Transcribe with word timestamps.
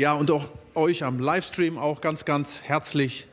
Ja, 0.00 0.14
und 0.14 0.30
auch 0.30 0.48
euch 0.74 1.04
am 1.04 1.20
Livestream 1.20 1.76
auch 1.76 2.00
ganz, 2.00 2.24
ganz 2.24 2.62
herzlich 2.62 3.26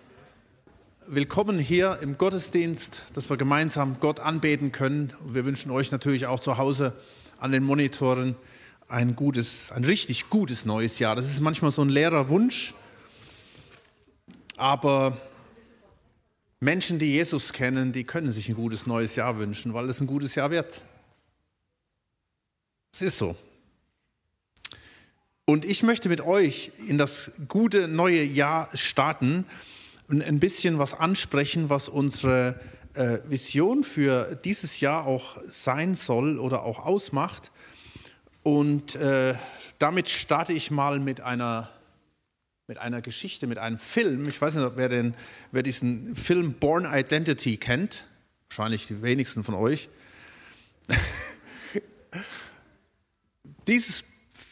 willkommen 1.05 1.59
hier 1.59 1.99
im 2.01 2.17
Gottesdienst, 2.17 3.03
dass 3.13 3.29
wir 3.29 3.37
gemeinsam 3.37 4.01
Gott 4.01 4.19
anbeten 4.19 4.73
können. 4.73 5.13
Wir 5.25 5.45
wünschen 5.45 5.71
euch 5.71 5.93
natürlich 5.93 6.25
auch 6.25 6.41
zu 6.41 6.57
Hause 6.57 6.91
an 7.39 7.53
den 7.53 7.63
Monitoren 7.63 8.35
ein 8.89 9.15
gutes, 9.15 9.71
ein 9.71 9.85
richtig 9.85 10.29
gutes 10.29 10.65
neues 10.65 10.99
Jahr. 10.99 11.15
Das 11.15 11.29
ist 11.29 11.39
manchmal 11.39 11.71
so 11.71 11.83
ein 11.83 11.87
leerer 11.87 12.27
Wunsch, 12.27 12.73
aber 14.57 15.17
Menschen, 16.59 16.99
die 16.99 17.13
Jesus 17.13 17.53
kennen, 17.53 17.93
die 17.93 18.03
können 18.03 18.33
sich 18.33 18.49
ein 18.49 18.55
gutes 18.55 18.85
neues 18.85 19.15
Jahr 19.15 19.39
wünschen, 19.39 19.73
weil 19.73 19.89
es 19.89 20.01
ein 20.01 20.07
gutes 20.07 20.35
Jahr 20.35 20.51
wird. 20.51 20.83
Es 22.93 23.03
ist 23.03 23.19
so. 23.19 23.37
Und 25.49 25.63
ich 25.63 25.81
möchte 25.81 26.09
mit 26.09 26.19
euch 26.19 26.73
in 26.89 26.97
das 26.97 27.31
gute 27.47 27.87
neue 27.87 28.21
Jahr 28.21 28.69
starten 28.73 29.45
und 30.09 30.21
ein 30.21 30.41
bisschen 30.41 30.77
was 30.77 30.93
ansprechen, 30.93 31.69
was 31.69 31.87
unsere 31.87 32.59
äh, 32.95 33.19
Vision 33.29 33.85
für 33.85 34.37
dieses 34.43 34.81
Jahr 34.81 35.05
auch 35.05 35.37
sein 35.45 35.95
soll 35.95 36.37
oder 36.37 36.63
auch 36.63 36.85
ausmacht. 36.85 37.51
Und 38.43 38.95
äh, 38.95 39.35
damit 39.79 40.09
starte 40.09 40.51
ich 40.51 40.69
mal 40.69 40.99
mit 40.99 41.21
einer, 41.21 41.69
mit 42.67 42.77
einer 42.77 43.01
Geschichte, 43.01 43.47
mit 43.47 43.57
einem 43.57 43.79
Film. 43.79 44.27
Ich 44.27 44.41
weiß 44.41 44.55
nicht, 44.55 44.73
wer, 44.75 44.89
den, 44.89 45.13
wer 45.53 45.63
diesen 45.63 46.13
Film 46.17 46.55
Born 46.55 46.85
Identity 46.85 47.55
kennt. 47.55 48.03
Wahrscheinlich 48.49 48.85
die 48.87 49.01
wenigsten 49.01 49.45
von 49.45 49.55
euch. 49.55 49.87
Dieses 53.67 54.03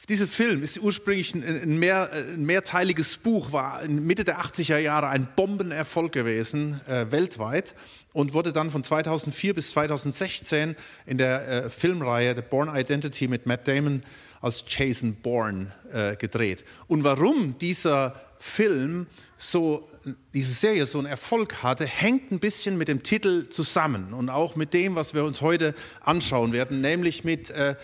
dieser 0.09 0.27
Film 0.27 0.61
ist 0.61 0.79
ursprünglich 0.79 1.33
ein, 1.33 1.79
mehr, 1.79 2.11
ein, 2.11 2.45
mehrteiliges 2.45 3.17
Buch, 3.17 3.51
war 3.51 3.87
Mitte 3.87 4.23
der 4.23 4.39
80er 4.39 4.77
Jahre 4.77 5.07
ein 5.07 5.27
Bombenerfolg 5.35 6.11
gewesen, 6.11 6.81
äh, 6.87 7.05
weltweit, 7.11 7.75
und 8.13 8.33
wurde 8.33 8.53
dann 8.53 8.71
von 8.71 8.83
2004 8.83 9.53
bis 9.53 9.71
2016 9.71 10.75
in 11.05 11.17
der 11.17 11.47
äh, 11.47 11.69
Filmreihe 11.69 12.35
The 12.35 12.41
Born 12.41 12.69
Identity 12.73 13.27
mit 13.27 13.45
Matt 13.45 13.67
Damon 13.67 14.03
als 14.41 14.63
Jason 14.67 15.15
Bourne 15.15 15.73
äh, 15.91 16.15
gedreht. 16.15 16.63
Und 16.87 17.03
warum 17.03 17.57
dieser 17.59 18.21
Film 18.37 19.07
so, 19.37 19.89
diese 20.33 20.53
Serie 20.53 20.85
so 20.85 20.99
einen 20.99 21.07
Erfolg 21.07 21.63
hatte, 21.63 21.85
hängt 21.85 22.31
ein 22.31 22.39
bisschen 22.39 22.77
mit 22.77 22.87
dem 22.87 23.01
Titel 23.01 23.49
zusammen 23.49 24.13
und 24.13 24.29
auch 24.29 24.55
mit 24.55 24.73
dem, 24.73 24.95
was 24.95 25.13
wir 25.13 25.23
uns 25.23 25.41
heute 25.41 25.73
anschauen 26.01 26.53
werden, 26.53 26.79
nämlich 26.79 27.23
mit 27.23 27.49
äh, 27.49 27.75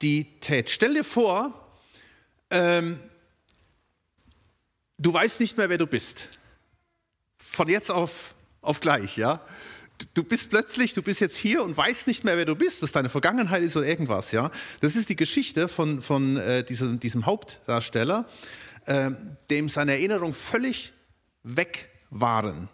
Identität. 0.00 0.70
Stell 0.70 0.94
dir 0.94 1.04
vor, 1.04 1.52
ähm, 2.50 3.00
du 4.98 5.12
weißt 5.12 5.40
nicht 5.40 5.56
mehr, 5.56 5.68
wer 5.68 5.78
du 5.78 5.86
bist. 5.86 6.28
Von 7.38 7.68
jetzt 7.68 7.90
auf, 7.90 8.34
auf 8.60 8.80
gleich, 8.80 9.16
ja. 9.16 9.40
Du 10.14 10.22
bist 10.22 10.50
plötzlich, 10.50 10.94
du 10.94 11.02
bist 11.02 11.20
jetzt 11.20 11.36
hier 11.36 11.64
und 11.64 11.76
weißt 11.76 12.06
nicht 12.06 12.22
mehr, 12.22 12.36
wer 12.36 12.44
du 12.44 12.54
bist, 12.54 12.82
was 12.82 12.92
deine 12.92 13.08
Vergangenheit 13.08 13.62
ist 13.62 13.76
oder 13.76 13.86
irgendwas, 13.86 14.30
ja. 14.30 14.52
Das 14.80 14.94
ist 14.94 15.08
die 15.08 15.16
Geschichte 15.16 15.66
von, 15.66 16.02
von 16.02 16.36
äh, 16.36 16.62
diesem, 16.62 17.00
diesem 17.00 17.26
Hauptdarsteller, 17.26 18.26
äh, 18.86 19.10
dem 19.50 19.68
seine 19.68 19.92
Erinnerungen 19.92 20.34
völlig 20.34 20.92
weg 21.42 21.88
waren. 22.10 22.68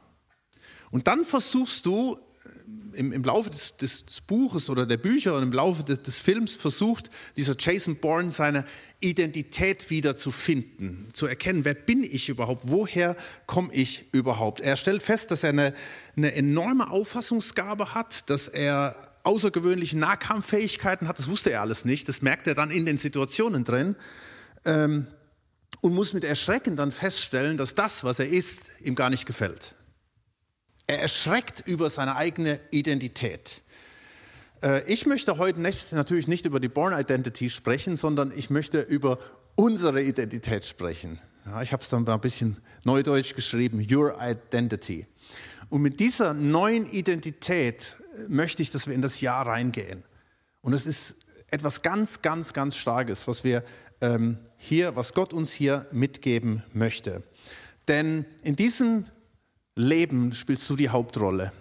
Und 0.90 1.06
dann 1.06 1.24
versuchst 1.24 1.86
du 1.86 2.18
im, 2.94 3.12
im 3.12 3.24
Laufe 3.24 3.50
des, 3.50 3.76
des, 3.76 4.04
Buches 4.26 4.70
oder 4.70 4.86
der 4.86 4.96
Bücher 4.96 5.34
und 5.36 5.42
im 5.42 5.52
Laufe 5.52 5.84
des, 5.84 6.02
des 6.02 6.20
Films 6.20 6.54
versucht 6.54 7.10
dieser 7.36 7.54
Jason 7.58 7.96
Bourne 7.96 8.30
seine 8.30 8.64
Identität 9.00 9.90
wieder 9.90 10.16
zu 10.16 10.30
finden, 10.30 11.10
zu 11.12 11.26
erkennen, 11.26 11.64
wer 11.64 11.74
bin 11.74 12.02
ich 12.02 12.28
überhaupt, 12.28 12.62
woher 12.66 13.16
komme 13.46 13.72
ich 13.72 14.06
überhaupt. 14.12 14.60
Er 14.60 14.76
stellt 14.76 15.02
fest, 15.02 15.30
dass 15.30 15.42
er 15.42 15.50
eine, 15.50 15.74
eine 16.16 16.34
enorme 16.34 16.90
Auffassungsgabe 16.90 17.94
hat, 17.94 18.28
dass 18.30 18.48
er 18.48 18.96
außergewöhnliche 19.24 19.98
Nahkampffähigkeiten 19.98 21.08
hat, 21.08 21.18
das 21.18 21.28
wusste 21.28 21.50
er 21.50 21.60
alles 21.60 21.84
nicht, 21.84 22.08
das 22.08 22.22
merkt 22.22 22.46
er 22.46 22.54
dann 22.54 22.70
in 22.70 22.86
den 22.86 22.98
Situationen 22.98 23.64
drin. 23.64 23.96
Ähm, 24.64 25.06
und 25.80 25.92
muss 25.92 26.14
mit 26.14 26.24
Erschrecken 26.24 26.76
dann 26.76 26.90
feststellen, 26.90 27.58
dass 27.58 27.74
das, 27.74 28.04
was 28.04 28.18
er 28.18 28.28
ist, 28.28 28.70
ihm 28.80 28.94
gar 28.94 29.10
nicht 29.10 29.26
gefällt. 29.26 29.73
Er 30.86 31.00
erschreckt 31.00 31.66
über 31.66 31.88
seine 31.88 32.16
eigene 32.16 32.60
Identität. 32.70 33.62
Äh, 34.62 34.82
ich 34.92 35.06
möchte 35.06 35.38
heute 35.38 35.60
natürlich 35.60 36.28
nicht 36.28 36.44
über 36.44 36.60
die 36.60 36.68
Born 36.68 36.98
Identity 36.98 37.48
sprechen, 37.50 37.96
sondern 37.96 38.32
ich 38.34 38.50
möchte 38.50 38.80
über 38.80 39.18
unsere 39.54 40.02
Identität 40.02 40.64
sprechen. 40.64 41.20
Ich 41.62 41.72
habe 41.72 41.82
es 41.82 41.90
dann 41.90 42.08
ein 42.08 42.20
bisschen 42.20 42.56
neudeutsch 42.84 43.34
geschrieben, 43.34 43.86
Your 43.90 44.16
Identity. 44.20 45.06
Und 45.68 45.82
mit 45.82 46.00
dieser 46.00 46.32
neuen 46.32 46.90
Identität 46.90 47.96
möchte 48.28 48.62
ich, 48.62 48.70
dass 48.70 48.86
wir 48.86 48.94
in 48.94 49.02
das 49.02 49.20
Jahr 49.20 49.46
reingehen. 49.46 50.04
Und 50.62 50.72
es 50.72 50.86
ist 50.86 51.16
etwas 51.48 51.82
ganz, 51.82 52.22
ganz, 52.22 52.52
ganz 52.52 52.76
Starkes, 52.76 53.28
was 53.28 53.44
wir 53.44 53.62
ähm, 54.00 54.38
hier, 54.56 54.96
was 54.96 55.12
Gott 55.12 55.32
uns 55.32 55.52
hier 55.52 55.86
mitgeben 55.92 56.62
möchte. 56.72 57.22
Denn 57.88 58.24
in 58.42 58.56
diesem 58.56 59.04
Leben 59.76 60.32
spielst 60.32 60.68
du 60.70 60.76
die 60.76 60.88
Hauptrolle 60.88 61.52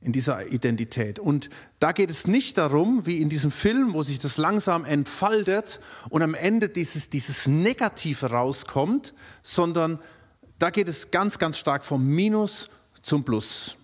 in 0.00 0.12
dieser 0.12 0.46
Identität. 0.46 1.18
Und 1.18 1.50
da 1.78 1.92
geht 1.92 2.10
es 2.10 2.26
nicht 2.26 2.58
darum, 2.58 3.06
wie 3.06 3.20
in 3.20 3.28
diesem 3.28 3.50
Film, 3.50 3.92
wo 3.92 4.02
sich 4.02 4.18
das 4.18 4.36
langsam 4.36 4.84
entfaltet 4.84 5.80
und 6.10 6.22
am 6.22 6.34
Ende 6.34 6.68
dieses, 6.68 7.10
dieses 7.10 7.46
Negative 7.46 8.26
rauskommt, 8.26 9.14
sondern 9.42 9.98
da 10.58 10.70
geht 10.70 10.88
es 10.88 11.10
ganz, 11.10 11.38
ganz 11.38 11.58
stark 11.58 11.84
vom 11.84 12.06
Minus 12.06 12.70
zum 13.02 13.24
Plus. 13.24 13.76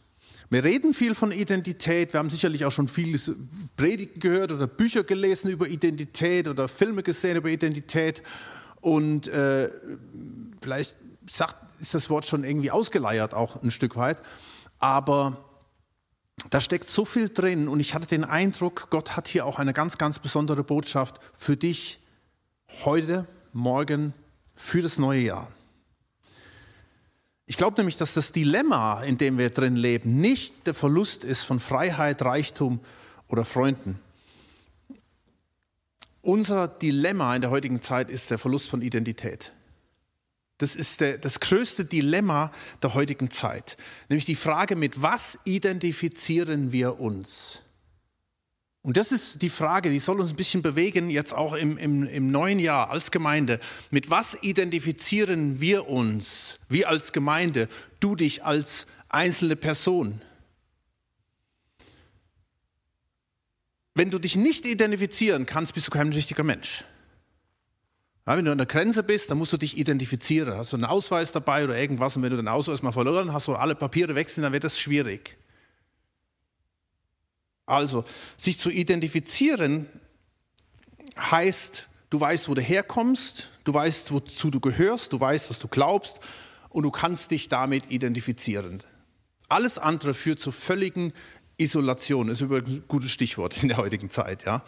Wir 0.50 0.65
reden 0.65 0.93
viel 0.93 1.15
von 1.15 1.33
Identität, 1.33 2.12
wir 2.12 2.19
haben 2.19 2.28
sicherlich 2.28 2.66
auch 2.66 2.71
schon 2.71 2.87
viele 2.87 3.19
Predigten 3.77 4.21
gehört 4.21 4.53
oder 4.53 4.66
Bücher 4.66 5.03
gelesen 5.03 5.50
über 5.50 5.66
Identität 5.66 6.47
oder 6.47 6.69
Filme 6.69 7.03
gesehen 7.03 7.39
über 7.39 7.49
Identität. 7.49 8.22
Und 8.83 9.28
äh, 9.28 9.71
vielleicht 10.60 10.97
sagt 11.31 11.56
ist 11.82 11.94
das 11.94 12.09
Wort 12.09 12.25
schon 12.25 12.44
irgendwie 12.44 12.70
ausgeleiert, 12.70 13.34
auch 13.34 13.60
ein 13.62 13.72
Stück 13.72 13.97
weit. 13.97 14.22
Aber 14.78 15.44
da 16.48 16.60
steckt 16.60 16.87
so 16.87 17.04
viel 17.04 17.28
drin 17.28 17.69
und 17.69 17.81
ich 17.81 17.94
hatte 17.94 18.06
den 18.06 18.25
Eindruck, 18.25 18.87
Gott 18.88 19.16
hat 19.16 19.28
hier 19.28 19.44
auch 19.44 19.59
eine 19.59 19.72
ganz, 19.72 19.98
ganz 19.98 20.19
besondere 20.21 20.65
Botschaft 20.65 21.21
für 21.34 21.56
dich 21.56 21.98
heute, 22.84 23.26
morgen, 23.53 24.15
für 24.54 24.81
das 24.81 24.97
neue 24.97 25.21
Jahr. 25.21 25.48
Ich 27.47 27.56
glaube 27.56 27.76
nämlich, 27.76 27.97
dass 27.97 28.15
das 28.15 28.32
Dilemma, 28.32 29.03
in 29.03 29.19
dem 29.19 29.37
wir 29.37 29.50
drin 29.50 29.76
leben, 29.76 30.21
nicht 30.21 30.66
der 30.66 30.75
Verlust 30.75 31.25
ist 31.25 31.44
von 31.44 31.59
Freiheit, 31.60 32.22
Reichtum 32.22 32.81
oder 33.28 33.44
Freunden. 33.44 33.98
Unser 36.22 36.69
Dilemma 36.69 37.34
in 37.34 37.42
der 37.42 37.50
heutigen 37.50 37.81
Zeit 37.81 38.09
ist 38.09 38.31
der 38.31 38.38
Verlust 38.38 38.71
von 38.71 38.81
Identität. 38.81 39.53
Das 40.62 40.77
ist 40.77 41.00
der, 41.00 41.19
das 41.19 41.41
größte 41.41 41.84
Dilemma 41.84 42.53
der 42.84 42.95
heutigen 42.95 43.33
Zeit. 43.33 43.77
Nämlich 44.09 44.27
die 44.27 44.37
Frage, 44.37 44.77
mit 44.77 45.03
was 45.03 45.37
identifizieren 45.43 46.71
wir 46.71 47.00
uns? 47.00 47.62
Und 48.83 48.97
das 48.97 49.11
ist 49.11 49.43
die 49.43 49.49
Frage, 49.49 49.91
die 49.91 49.99
soll 49.99 50.21
uns 50.21 50.31
ein 50.31 50.37
bisschen 50.37 50.62
bewegen, 50.62 51.11
jetzt 51.11 51.33
auch 51.33 51.55
im, 51.55 51.78
im, 51.78 52.06
im 52.06 52.31
neuen 52.31 52.61
Jahr 52.61 52.91
als 52.91 53.11
Gemeinde. 53.11 53.59
Mit 53.91 54.09
was 54.09 54.39
identifizieren 54.41 55.61
wir 55.61 55.89
uns, 55.89 56.61
wir 56.69 56.89
als 56.89 57.12
Gemeinde, 57.12 57.69
du 57.99 58.15
dich 58.15 58.45
als 58.45 58.87
einzelne 59.09 59.56
Person? 59.56 60.22
Wenn 63.95 64.12
du 64.12 64.21
dich 64.21 64.37
nicht 64.37 64.65
identifizieren 64.65 65.45
kannst, 65.45 65.75
bist 65.75 65.89
du 65.89 65.91
kein 65.91 66.12
richtiger 66.12 66.45
Mensch. 66.45 66.84
Wenn 68.25 68.44
du 68.44 68.53
an 68.53 68.59
der 68.59 68.66
Grenze 68.66 69.03
bist, 69.03 69.30
dann 69.30 69.39
musst 69.39 69.53
du 69.53 69.57
dich 69.57 69.77
identifizieren. 69.77 70.57
Hast 70.57 70.72
du 70.72 70.77
einen 70.77 70.84
Ausweis 70.84 71.33
dabei 71.33 71.65
oder 71.65 71.77
irgendwas 71.77 72.16
und 72.16 72.22
wenn 72.22 72.30
du 72.30 72.36
den 72.36 72.48
Ausweis 72.48 72.83
mal 72.83 72.92
verloren 72.92 73.33
hast 73.33 73.48
oder 73.48 73.60
alle 73.60 73.74
Papiere 73.74 74.15
wechseln, 74.15 74.45
dann 74.45 74.53
wird 74.53 74.65
das 74.65 74.78
schwierig. 74.78 75.36
Also, 77.66 78.04
sich 78.36 78.59
zu 78.59 78.71
identifizieren 78.71 79.86
heißt, 81.19 81.89
du 82.10 82.21
weißt, 82.21 82.48
wo 82.48 82.54
du 82.54 82.60
herkommst, 82.60 83.51
du 83.65 83.74
weißt, 83.74 84.13
wozu 84.13 84.51
du 84.51 84.60
gehörst, 84.60 85.13
du 85.13 85.21
weißt, 85.21 85.51
was 85.51 85.59
du 85.59 85.69
glaubst 85.69 86.21
und 86.71 86.84
du 86.84 86.91
kannst 86.91 87.30
dich 87.30 87.48
damit 87.48 87.91
identifizieren. 87.91 88.83
Alles 89.48 89.78
andere 89.78 90.15
führt 90.15 90.39
zu 90.39 90.53
völligen 90.53 91.13
Isolation. 91.57 92.28
Das 92.28 92.39
ist 92.39 92.42
übrigens 92.42 92.71
ein 92.71 92.84
gutes 92.89 93.10
Stichwort 93.10 93.63
in 93.63 93.69
der 93.69 93.78
heutigen 93.78 94.10
Zeit. 94.10 94.45
Ja. 94.45 94.65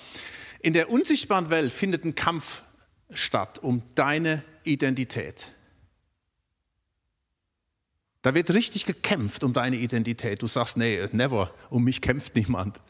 In 0.61 0.73
der 0.73 0.91
unsichtbaren 0.91 1.51
Welt 1.51 1.73
findet 1.73 2.05
ein 2.05 2.15
Kampf 2.15 2.62
statt, 3.11 3.59
um 3.61 3.83
deine 3.95 4.43
Identität. 4.65 5.53
Da 8.23 8.35
wird 8.35 8.51
richtig 8.51 8.87
gekämpft 8.87 9.45
um 9.45 9.53
deine 9.53 9.77
Identität. 9.77 10.41
Du 10.41 10.47
sagst, 10.47 10.79
nee, 10.79 11.06
never, 11.12 11.55
um 11.69 11.85
mich 11.85 12.01
kämpft 12.01 12.35
niemand. 12.37 12.81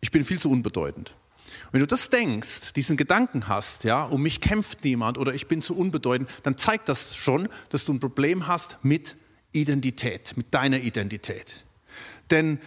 Ich 0.00 0.12
bin 0.12 0.24
viel 0.24 0.38
zu 0.38 0.50
unbedeutend. 0.50 1.14
Wenn 1.72 1.80
du 1.80 1.86
das 1.86 2.10
denkst, 2.10 2.72
diesen 2.74 2.96
Gedanken 2.96 3.48
hast, 3.48 3.84
ja, 3.84 4.04
um 4.04 4.22
mich 4.22 4.40
kämpft 4.40 4.84
niemand 4.84 5.18
oder 5.18 5.34
ich 5.34 5.48
bin 5.48 5.62
zu 5.62 5.76
unbedeutend, 5.76 6.30
dann 6.44 6.56
zeigt 6.56 6.88
das 6.88 7.16
schon, 7.16 7.48
dass 7.70 7.84
du 7.84 7.92
ein 7.92 8.00
Problem 8.00 8.46
hast 8.46 8.78
mit 8.82 9.16
Identität, 9.52 10.36
mit 10.36 10.54
deiner 10.54 10.78
Identität. 10.78 11.64
Denn 12.30 12.60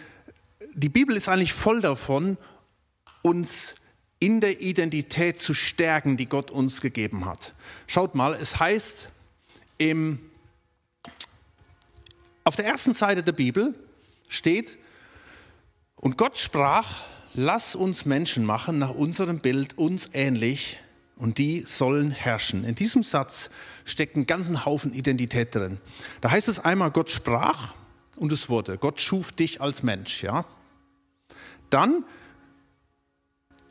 die 0.74 0.88
Bibel 0.88 1.16
ist 1.16 1.28
eigentlich 1.28 1.52
voll 1.52 1.80
davon, 1.80 2.36
uns 3.22 3.74
in 4.18 4.40
der 4.40 4.60
Identität 4.60 5.40
zu 5.40 5.54
stärken, 5.54 6.16
die 6.16 6.26
Gott 6.26 6.50
uns 6.50 6.80
gegeben 6.80 7.26
hat. 7.26 7.54
Schaut 7.86 8.14
mal, 8.14 8.34
es 8.34 8.58
heißt 8.58 9.10
im, 9.78 10.18
auf 12.44 12.56
der 12.56 12.64
ersten 12.64 12.94
Seite 12.94 13.22
der 13.22 13.32
Bibel 13.32 13.74
steht, 14.28 14.78
und 15.96 16.18
Gott 16.18 16.38
sprach, 16.38 17.04
lass 17.34 17.74
uns 17.74 18.04
Menschen 18.04 18.44
machen 18.44 18.78
nach 18.78 18.90
unserem 18.90 19.40
Bild, 19.40 19.78
uns 19.78 20.10
ähnlich, 20.12 20.78
und 21.16 21.38
die 21.38 21.62
sollen 21.62 22.10
herrschen. 22.10 22.64
In 22.64 22.74
diesem 22.74 23.02
Satz 23.02 23.48
steckt 23.86 24.16
ein 24.16 24.26
ganzen 24.26 24.66
Haufen 24.66 24.92
Identität 24.92 25.54
drin. 25.54 25.80
Da 26.20 26.30
heißt 26.30 26.48
es 26.48 26.58
einmal, 26.58 26.90
Gott 26.90 27.10
sprach 27.10 27.74
und 28.16 28.32
es 28.32 28.50
wurde. 28.50 28.76
Gott 28.76 29.00
schuf 29.00 29.32
dich 29.32 29.62
als 29.62 29.82
Mensch, 29.82 30.22
ja. 30.22 30.44
Dann 31.70 32.04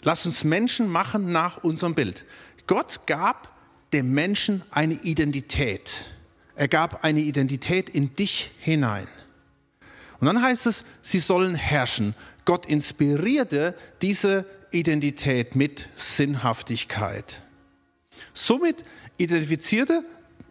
lass 0.06 0.26
uns 0.26 0.46
Menschen 0.46 0.90
machen 0.90 1.32
nach 1.32 1.64
unserem 1.64 1.94
Bild. 1.94 2.26
Gott 2.68 3.02
gab 3.06 3.54
dem 3.92 4.14
Menschen 4.14 4.64
eine 4.72 4.94
Identität. 4.94 6.06
Er 6.56 6.68
gab 6.70 7.04
eine 7.04 7.20
Identität 7.20 7.90
in 7.90 8.16
dich 8.16 8.52
hinein. 8.60 9.08
Und 10.20 10.28
dann 10.28 10.42
heißt 10.42 10.68
es, 10.68 10.86
sie 11.02 11.20
sollen 11.20 11.56
herrschen. 11.56 12.16
Gott 12.46 12.66
inspirierte 12.66 13.76
diese 14.02 14.46
Identität 14.72 15.56
mit 15.56 15.90
Sinnhaftigkeit. 15.96 17.42
Somit 18.34 18.78
identifizierte, 19.18 20.06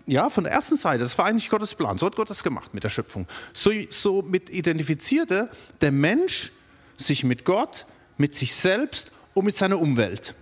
ja, 0.07 0.29
von 0.29 0.45
der 0.45 0.53
ersten 0.53 0.77
Seite, 0.77 0.99
das 0.99 1.17
war 1.17 1.27
eigentlich 1.27 1.49
Gottes 1.49 1.75
Plan, 1.75 1.97
so 1.97 2.07
hat 2.07 2.17
Gott 2.17 2.29
das 2.29 2.43
gemacht 2.43 2.75
mit 2.75 2.85
der 2.85 2.89
Schöpfung. 2.89 3.27
So, 3.53 3.71
somit 3.91 4.51
identifizierte 4.51 5.49
der 5.81 5.93
Mensch 5.93 6.53
sich 6.97 7.25
mit 7.25 7.45
Gott, 7.45 7.87
mit 8.17 8.35
sich 8.35 8.55
selbst 8.55 9.11
und 9.35 9.45
mit 9.45 9.57
seiner 9.57 9.79
Umwelt. 9.79 10.35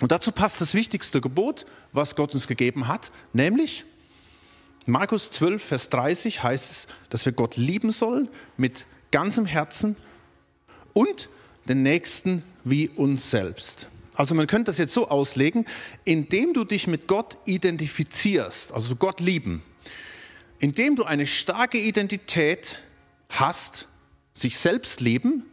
Und 0.00 0.12
dazu 0.12 0.30
passt 0.30 0.60
das 0.60 0.74
wichtigste 0.74 1.20
Gebot, 1.20 1.66
was 1.92 2.14
Gott 2.14 2.34
uns 2.34 2.46
gegeben 2.46 2.86
hat, 2.86 3.10
nämlich 3.32 3.84
Markus 4.88 5.32
12, 5.32 5.64
Vers 5.64 5.88
30 5.88 6.44
heißt 6.44 6.70
es, 6.70 6.86
dass 7.10 7.26
wir 7.26 7.32
Gott 7.32 7.56
lieben 7.56 7.90
sollen 7.90 8.28
mit 8.56 8.86
ganzem 9.10 9.44
Herzen, 9.46 9.96
und 10.96 11.28
den 11.68 11.82
Nächsten 11.82 12.42
wie 12.64 12.88
uns 12.88 13.30
selbst. 13.30 13.86
Also 14.14 14.34
man 14.34 14.46
könnte 14.46 14.70
das 14.70 14.78
jetzt 14.78 14.94
so 14.94 15.08
auslegen, 15.08 15.66
indem 16.06 16.54
du 16.54 16.64
dich 16.64 16.86
mit 16.86 17.06
Gott 17.06 17.36
identifizierst, 17.44 18.72
also 18.72 18.96
Gott 18.96 19.20
lieben, 19.20 19.62
indem 20.58 20.96
du 20.96 21.04
eine 21.04 21.26
starke 21.26 21.76
Identität 21.76 22.78
hast, 23.28 23.88
sich 24.32 24.56
selbst 24.56 25.02
lieben, 25.02 25.44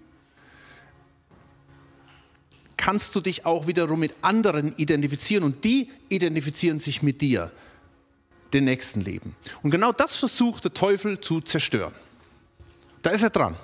kannst 2.77 3.15
du 3.15 3.21
dich 3.21 3.45
auch 3.45 3.67
wiederum 3.67 3.99
mit 3.99 4.15
anderen 4.21 4.75
identifizieren 4.77 5.43
und 5.43 5.63
die 5.63 5.89
identifizieren 6.09 6.79
sich 6.79 7.01
mit 7.01 7.21
dir, 7.21 7.51
den 8.53 8.65
nächsten 8.65 9.01
Leben. 9.01 9.35
Und 9.61 9.71
genau 9.71 9.91
das 9.91 10.15
versucht 10.15 10.63
der 10.63 10.73
Teufel 10.73 11.19
zu 11.19 11.41
zerstören. 11.41 11.93
Da 13.01 13.11
ist 13.11 13.23
er 13.23 13.29
dran. 13.29 13.57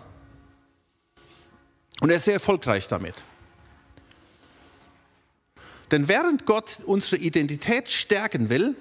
Und 2.02 2.10
er 2.10 2.18
ist 2.18 2.26
sehr 2.26 2.36
erfolgreich 2.36 2.88
damit. 2.88 3.16
Denn 5.92 6.08
während 6.08 6.46
Gott 6.46 6.80
unsere 6.86 7.18
Identität 7.22 7.90
stärken 7.90 8.50
will 8.50 8.76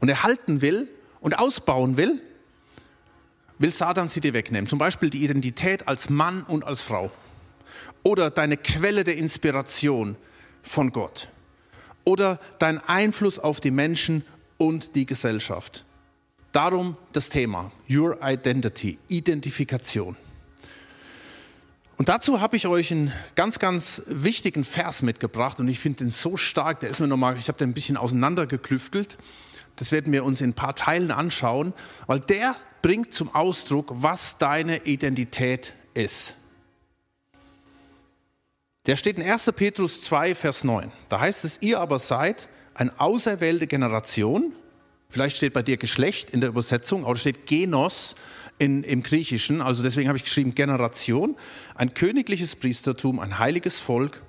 und 0.00 0.08
erhalten 0.08 0.60
will 0.60 0.90
und 1.20 1.38
ausbauen 1.38 1.96
will, 1.96 2.22
will 3.58 3.72
Satan 3.72 4.08
sie 4.08 4.20
dir 4.20 4.34
wegnehmen. 4.34 4.68
Zum 4.68 4.78
Beispiel 4.78 5.10
die 5.10 5.24
Identität 5.24 5.88
als 5.88 6.10
Mann 6.10 6.44
und 6.44 6.64
als 6.64 6.80
Frau. 6.80 7.10
Oder 8.02 8.30
deine 8.30 8.56
Quelle 8.56 9.04
der 9.04 9.16
Inspiration 9.16 10.16
von 10.62 10.92
Gott. 10.92 11.28
Oder 12.04 12.38
dein 12.58 12.78
Einfluss 12.78 13.38
auf 13.38 13.60
die 13.60 13.70
Menschen 13.70 14.24
und 14.56 14.94
die 14.94 15.06
Gesellschaft. 15.06 15.84
Darum 16.52 16.96
das 17.12 17.28
Thema, 17.28 17.70
Your 17.90 18.18
Identity, 18.22 18.98
Identifikation. 19.08 20.16
Und 21.98 22.08
dazu 22.08 22.40
habe 22.40 22.56
ich 22.56 22.66
euch 22.68 22.92
einen 22.92 23.12
ganz, 23.34 23.58
ganz 23.58 24.02
wichtigen 24.06 24.64
Vers 24.64 25.02
mitgebracht 25.02 25.58
und 25.58 25.68
ich 25.68 25.80
finde 25.80 26.04
den 26.04 26.10
so 26.10 26.36
stark, 26.36 26.80
der 26.80 26.90
ist 26.90 27.00
mir 27.00 27.08
nochmal, 27.08 27.36
ich 27.36 27.48
habe 27.48 27.58
den 27.58 27.70
ein 27.70 27.74
bisschen 27.74 27.96
auseinandergeklüftelt. 27.96 29.18
Das 29.76 29.92
werden 29.92 30.12
wir 30.12 30.24
uns 30.24 30.40
in 30.40 30.50
ein 30.50 30.54
paar 30.54 30.74
Teilen 30.74 31.10
anschauen, 31.10 31.74
weil 32.06 32.20
der 32.20 32.54
bringt 32.82 33.12
zum 33.12 33.34
Ausdruck, 33.34 33.92
was 33.94 34.38
deine 34.38 34.84
Identität 34.84 35.74
ist. 35.94 36.37
Der 38.86 38.96
steht 38.96 39.18
in 39.18 39.22
1. 39.22 39.52
Petrus 39.54 40.02
2, 40.02 40.34
Vers 40.34 40.64
9. 40.64 40.90
Da 41.08 41.20
heißt 41.20 41.44
es, 41.44 41.58
ihr 41.60 41.80
aber 41.80 41.98
seid 41.98 42.48
eine 42.74 42.98
auserwählte 43.00 43.66
Generation, 43.66 44.52
vielleicht 45.10 45.36
steht 45.36 45.52
bei 45.52 45.62
dir 45.62 45.76
Geschlecht 45.76 46.30
in 46.30 46.40
der 46.40 46.48
Übersetzung, 46.50 47.04
aber 47.04 47.16
steht 47.16 47.46
Genos, 47.46 48.14
in, 48.58 48.82
im 48.82 49.02
Griechischen, 49.02 49.60
also 49.62 49.82
deswegen 49.82 50.08
habe 50.08 50.18
ich 50.18 50.24
geschrieben 50.24 50.54
Generation, 50.54 51.36
ein 51.74 51.94
königliches 51.94 52.56
Priestertum, 52.56 53.20
ein 53.20 53.38
heiliges 53.38 53.78
Volk, 53.78 54.22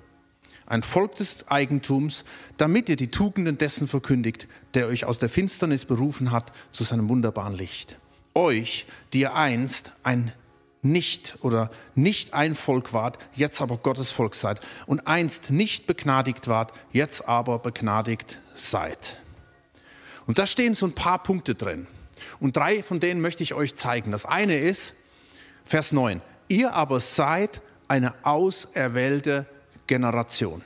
ein 0.66 0.82
Volk 0.84 1.16
des 1.16 1.48
Eigentums, 1.48 2.24
damit 2.56 2.88
ihr 2.88 2.96
die 2.96 3.10
Tugenden 3.10 3.58
dessen 3.58 3.88
verkündigt, 3.88 4.46
der 4.74 4.86
euch 4.86 5.04
aus 5.04 5.18
der 5.18 5.28
Finsternis 5.28 5.84
berufen 5.84 6.30
hat 6.30 6.52
zu 6.70 6.84
seinem 6.84 7.08
wunderbaren 7.08 7.54
Licht. 7.54 7.98
Euch, 8.34 8.86
die 9.12 9.22
ihr 9.22 9.34
einst 9.34 9.92
ein 10.04 10.32
nicht 10.82 11.36
oder 11.42 11.70
nicht 11.94 12.32
ein 12.32 12.54
Volk 12.54 12.92
wart, 12.92 13.18
jetzt 13.34 13.60
aber 13.60 13.76
Gottes 13.76 14.10
Volk 14.10 14.34
seid 14.34 14.60
und 14.86 15.06
einst 15.06 15.50
nicht 15.50 15.86
begnadigt 15.86 16.48
wart, 16.48 16.72
jetzt 16.92 17.28
aber 17.28 17.58
begnadigt 17.58 18.40
seid. 18.54 19.20
Und 20.26 20.38
da 20.38 20.46
stehen 20.46 20.74
so 20.74 20.86
ein 20.86 20.94
paar 20.94 21.22
Punkte 21.22 21.54
drin. 21.54 21.86
Und 22.38 22.56
drei 22.56 22.82
von 22.82 23.00
denen 23.00 23.20
möchte 23.20 23.42
ich 23.42 23.54
euch 23.54 23.76
zeigen. 23.76 24.12
Das 24.12 24.26
eine 24.26 24.56
ist, 24.56 24.94
Vers 25.64 25.92
9, 25.92 26.20
ihr 26.48 26.72
aber 26.72 27.00
seid 27.00 27.62
eine 27.88 28.14
auserwählte 28.24 29.46
Generation. 29.86 30.62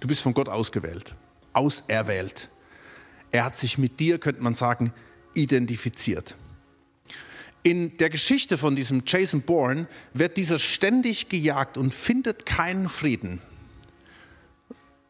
Du 0.00 0.06
bist 0.06 0.22
von 0.22 0.34
Gott 0.34 0.48
ausgewählt, 0.48 1.14
auserwählt. 1.52 2.48
Er 3.30 3.44
hat 3.44 3.56
sich 3.56 3.78
mit 3.78 3.98
dir, 3.98 4.18
könnte 4.18 4.42
man 4.42 4.54
sagen, 4.54 4.92
identifiziert. 5.34 6.36
In 7.62 7.96
der 7.96 8.08
Geschichte 8.10 8.56
von 8.56 8.76
diesem 8.76 9.02
Jason 9.04 9.42
Bourne 9.42 9.88
wird 10.14 10.36
dieser 10.36 10.58
ständig 10.58 11.28
gejagt 11.28 11.76
und 11.76 11.92
findet 11.92 12.46
keinen 12.46 12.88
Frieden 12.88 13.42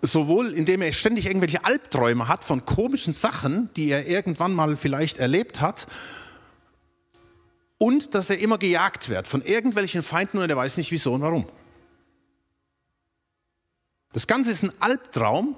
sowohl 0.03 0.53
indem 0.53 0.83
er 0.83 0.93
ständig 0.93 1.27
irgendwelche 1.27 1.65
Albträume 1.65 2.29
hat 2.29 2.45
von 2.45 2.65
komischen 2.65 3.13
Sachen, 3.13 3.71
die 3.77 3.91
er 3.91 4.07
irgendwann 4.07 4.53
mal 4.55 4.77
vielleicht 4.77 5.19
erlebt 5.19 5.61
hat, 5.61 5.87
und 7.79 8.15
dass 8.15 8.29
er 8.29 8.39
immer 8.39 8.59
gejagt 8.59 9.09
wird 9.09 9.29
von 9.29 9.41
irgendwelchen 9.43 10.03
Feinden 10.03 10.39
und 10.39 10.51
er 10.51 10.57
weiß 10.57 10.77
nicht 10.79 10.91
wieso 10.91 11.15
und 11.15 11.21
warum. 11.21 11.47
Das 14.13 14.27
Ganze 14.27 14.51
ist 14.51 14.65
ein 14.65 14.73
Albtraum, 14.81 15.57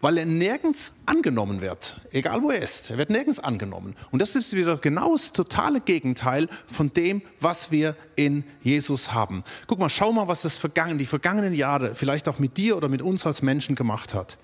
weil 0.00 0.16
er 0.18 0.24
nirgends 0.24 0.92
angenommen 1.04 1.60
wird, 1.60 2.00
egal 2.10 2.42
wo 2.42 2.50
er 2.50 2.62
ist. 2.62 2.90
Er 2.90 2.98
wird 2.98 3.10
nirgends 3.10 3.38
angenommen. 3.38 3.94
Und 4.10 4.22
das 4.22 4.34
ist 4.34 4.54
wieder 4.54 4.78
genau 4.78 5.12
das 5.12 5.32
totale 5.32 5.80
Gegenteil 5.80 6.48
von 6.66 6.92
dem, 6.92 7.22
was 7.40 7.70
wir 7.70 7.96
in 8.16 8.44
Jesus 8.62 9.12
haben. 9.12 9.44
Guck 9.66 9.78
mal, 9.78 9.90
schau 9.90 10.12
mal, 10.12 10.28
was 10.28 10.42
das 10.42 10.58
vergangen, 10.58 10.98
die 10.98 11.06
vergangenen 11.06 11.54
Jahre 11.54 11.94
vielleicht 11.94 12.28
auch 12.28 12.38
mit 12.38 12.56
dir 12.56 12.76
oder 12.76 12.88
mit 12.88 13.02
uns 13.02 13.26
als 13.26 13.42
Menschen 13.42 13.74
gemacht 13.74 14.14
hat. 14.14 14.38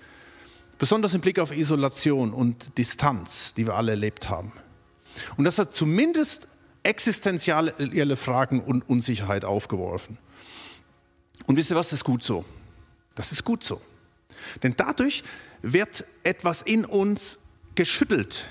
Besonders 0.77 1.15
im 1.15 1.21
Blick 1.21 1.39
auf 1.39 1.55
Isolation 1.55 2.33
und 2.33 2.77
Distanz, 2.77 3.55
die 3.55 3.65
wir 3.65 3.73
alle 3.73 3.91
erlebt 3.91 4.29
haben. 4.29 4.53
Und 5.35 5.45
das 5.45 5.57
hat 5.57 5.73
zumindest 5.73 6.47
existenzielle 6.83 8.15
Fragen 8.15 8.61
und 8.61 8.87
Unsicherheit 8.87 9.43
aufgeworfen. 9.43 10.19
Und 11.47 11.57
wisst 11.57 11.71
ihr 11.71 11.75
was, 11.75 11.89
das 11.89 11.99
ist 11.99 12.03
gut 12.03 12.23
so. 12.23 12.45
Das 13.15 13.31
ist 13.31 13.43
gut 13.43 13.63
so. 13.63 13.81
Denn 14.63 14.73
dadurch 14.77 15.23
wird 15.61 16.05
etwas 16.23 16.61
in 16.61 16.85
uns 16.85 17.39
geschüttelt. 17.75 18.47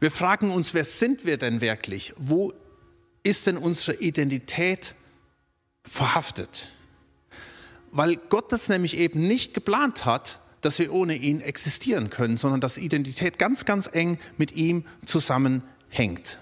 Wir 0.00 0.10
fragen 0.10 0.50
uns, 0.50 0.74
wer 0.74 0.84
sind 0.84 1.26
wir 1.26 1.36
denn 1.36 1.60
wirklich? 1.60 2.12
Wo 2.16 2.52
ist 3.22 3.46
denn 3.46 3.56
unsere 3.56 3.98
Identität 3.98 4.94
verhaftet? 5.84 6.70
Weil 7.92 8.16
Gott 8.16 8.50
das 8.50 8.68
nämlich 8.68 8.96
eben 8.96 9.26
nicht 9.28 9.54
geplant 9.54 10.04
hat, 10.04 10.40
dass 10.62 10.78
wir 10.78 10.92
ohne 10.92 11.14
ihn 11.14 11.40
existieren 11.40 12.08
können, 12.08 12.36
sondern 12.36 12.60
dass 12.60 12.78
Identität 12.78 13.38
ganz, 13.38 13.64
ganz 13.64 13.88
eng 13.92 14.18
mit 14.38 14.52
ihm 14.52 14.84
zusammenhängt. 15.04 16.38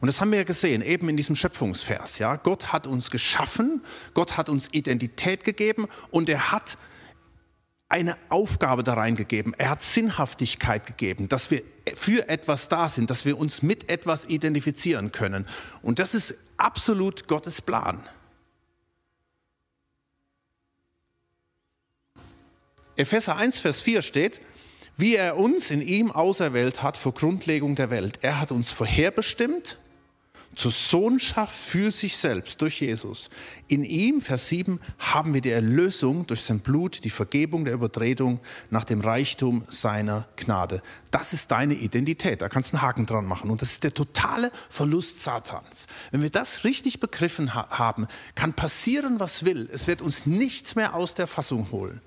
Und 0.00 0.06
das 0.06 0.20
haben 0.20 0.30
wir 0.30 0.38
ja 0.38 0.44
gesehen, 0.44 0.82
eben 0.82 1.08
in 1.08 1.16
diesem 1.16 1.36
Schöpfungsvers. 1.36 2.18
Ja? 2.18 2.36
Gott 2.36 2.72
hat 2.72 2.86
uns 2.86 3.10
geschaffen, 3.10 3.82
Gott 4.14 4.36
hat 4.36 4.48
uns 4.48 4.68
Identität 4.72 5.44
gegeben 5.44 5.86
und 6.10 6.28
er 6.28 6.52
hat 6.52 6.78
eine 7.92 8.16
Aufgabe 8.30 8.82
da 8.82 8.94
reingegeben. 8.94 9.52
Er 9.58 9.68
hat 9.68 9.82
Sinnhaftigkeit 9.82 10.86
gegeben, 10.86 11.28
dass 11.28 11.50
wir 11.50 11.62
für 11.94 12.26
etwas 12.26 12.68
da 12.68 12.88
sind, 12.88 13.10
dass 13.10 13.26
wir 13.26 13.38
uns 13.38 13.60
mit 13.60 13.90
etwas 13.90 14.24
identifizieren 14.24 15.12
können. 15.12 15.46
Und 15.82 15.98
das 15.98 16.14
ist 16.14 16.34
absolut 16.56 17.28
Gottes 17.28 17.60
Plan. 17.60 18.02
Epheser 22.96 23.36
1, 23.36 23.58
Vers 23.58 23.82
4 23.82 24.00
steht, 24.00 24.40
wie 24.96 25.16
er 25.16 25.36
uns 25.36 25.70
in 25.70 25.82
ihm 25.82 26.10
auserwählt 26.10 26.82
hat 26.82 26.96
vor 26.96 27.12
Grundlegung 27.12 27.74
der 27.74 27.90
Welt. 27.90 28.20
Er 28.22 28.40
hat 28.40 28.52
uns 28.52 28.70
vorherbestimmt 28.70 29.76
zur 30.54 30.70
Sohnschaft 30.70 31.54
für 31.54 31.90
sich 31.90 32.16
selbst 32.16 32.60
durch 32.60 32.80
Jesus. 32.80 33.30
In 33.68 33.84
ihm, 33.84 34.20
Vers 34.20 34.48
7, 34.48 34.80
haben 34.98 35.32
wir 35.32 35.40
die 35.40 35.50
Erlösung 35.50 36.26
durch 36.26 36.42
sein 36.42 36.60
Blut, 36.60 37.04
die 37.04 37.10
Vergebung 37.10 37.64
der 37.64 37.74
Übertretung 37.74 38.40
nach 38.68 38.84
dem 38.84 39.00
Reichtum 39.00 39.64
seiner 39.68 40.28
Gnade. 40.36 40.82
Das 41.10 41.32
ist 41.32 41.50
deine 41.50 41.74
Identität. 41.74 42.42
Da 42.42 42.48
kannst 42.48 42.72
du 42.72 42.76
einen 42.76 42.82
Haken 42.82 43.06
dran 43.06 43.24
machen. 43.24 43.50
Und 43.50 43.62
das 43.62 43.72
ist 43.72 43.84
der 43.84 43.94
totale 43.94 44.52
Verlust 44.68 45.22
Satans. 45.22 45.86
Wenn 46.10 46.22
wir 46.22 46.30
das 46.30 46.64
richtig 46.64 47.00
begriffen 47.00 47.54
ha 47.54 47.68
haben, 47.70 48.06
kann 48.34 48.52
passieren, 48.52 49.20
was 49.20 49.44
will. 49.44 49.70
Es 49.72 49.86
wird 49.86 50.02
uns 50.02 50.26
nichts 50.26 50.74
mehr 50.74 50.94
aus 50.94 51.14
der 51.14 51.26
Fassung 51.26 51.70
holen. 51.70 52.02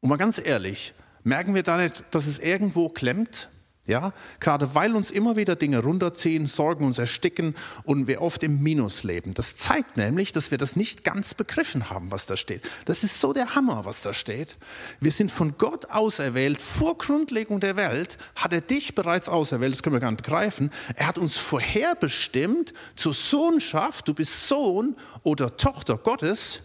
Und 0.00 0.08
mal 0.08 0.16
ganz 0.16 0.40
ehrlich, 0.42 0.94
merken 1.22 1.54
wir 1.54 1.62
da 1.62 1.76
nicht, 1.76 2.04
dass 2.12 2.26
es 2.26 2.38
irgendwo 2.38 2.88
klemmt? 2.88 3.50
Ja, 3.86 4.12
gerade 4.40 4.74
weil 4.74 4.96
uns 4.96 5.12
immer 5.12 5.36
wieder 5.36 5.54
Dinge 5.54 5.78
runterziehen, 5.78 6.48
Sorgen 6.48 6.84
uns 6.84 6.98
ersticken 6.98 7.54
und 7.84 8.08
wir 8.08 8.20
oft 8.20 8.42
im 8.42 8.60
Minus 8.60 9.04
leben. 9.04 9.32
Das 9.32 9.56
zeigt 9.56 9.96
nämlich, 9.96 10.32
dass 10.32 10.50
wir 10.50 10.58
das 10.58 10.74
nicht 10.74 11.04
ganz 11.04 11.34
begriffen 11.34 11.88
haben, 11.88 12.10
was 12.10 12.26
da 12.26 12.36
steht. 12.36 12.62
Das 12.86 13.04
ist 13.04 13.20
so 13.20 13.32
der 13.32 13.54
Hammer, 13.54 13.84
was 13.84 14.02
da 14.02 14.12
steht. 14.12 14.58
Wir 14.98 15.12
sind 15.12 15.30
von 15.30 15.56
Gott 15.56 15.90
auserwählt. 15.90 16.60
Vor 16.60 16.98
Grundlegung 16.98 17.60
der 17.60 17.76
Welt 17.76 18.18
hat 18.34 18.52
er 18.52 18.60
dich 18.60 18.96
bereits 18.96 19.28
auserwählt. 19.28 19.74
Das 19.74 19.84
können 19.84 19.94
wir 19.94 20.00
gar 20.00 20.10
nicht 20.10 20.24
begreifen. 20.24 20.72
Er 20.96 21.06
hat 21.06 21.18
uns 21.18 21.36
vorherbestimmt 21.36 22.74
zur 22.96 23.14
Sohnschaft. 23.14 24.08
Du 24.08 24.14
bist 24.14 24.48
Sohn 24.48 24.96
oder 25.22 25.56
Tochter 25.56 25.96
Gottes. 25.96 26.60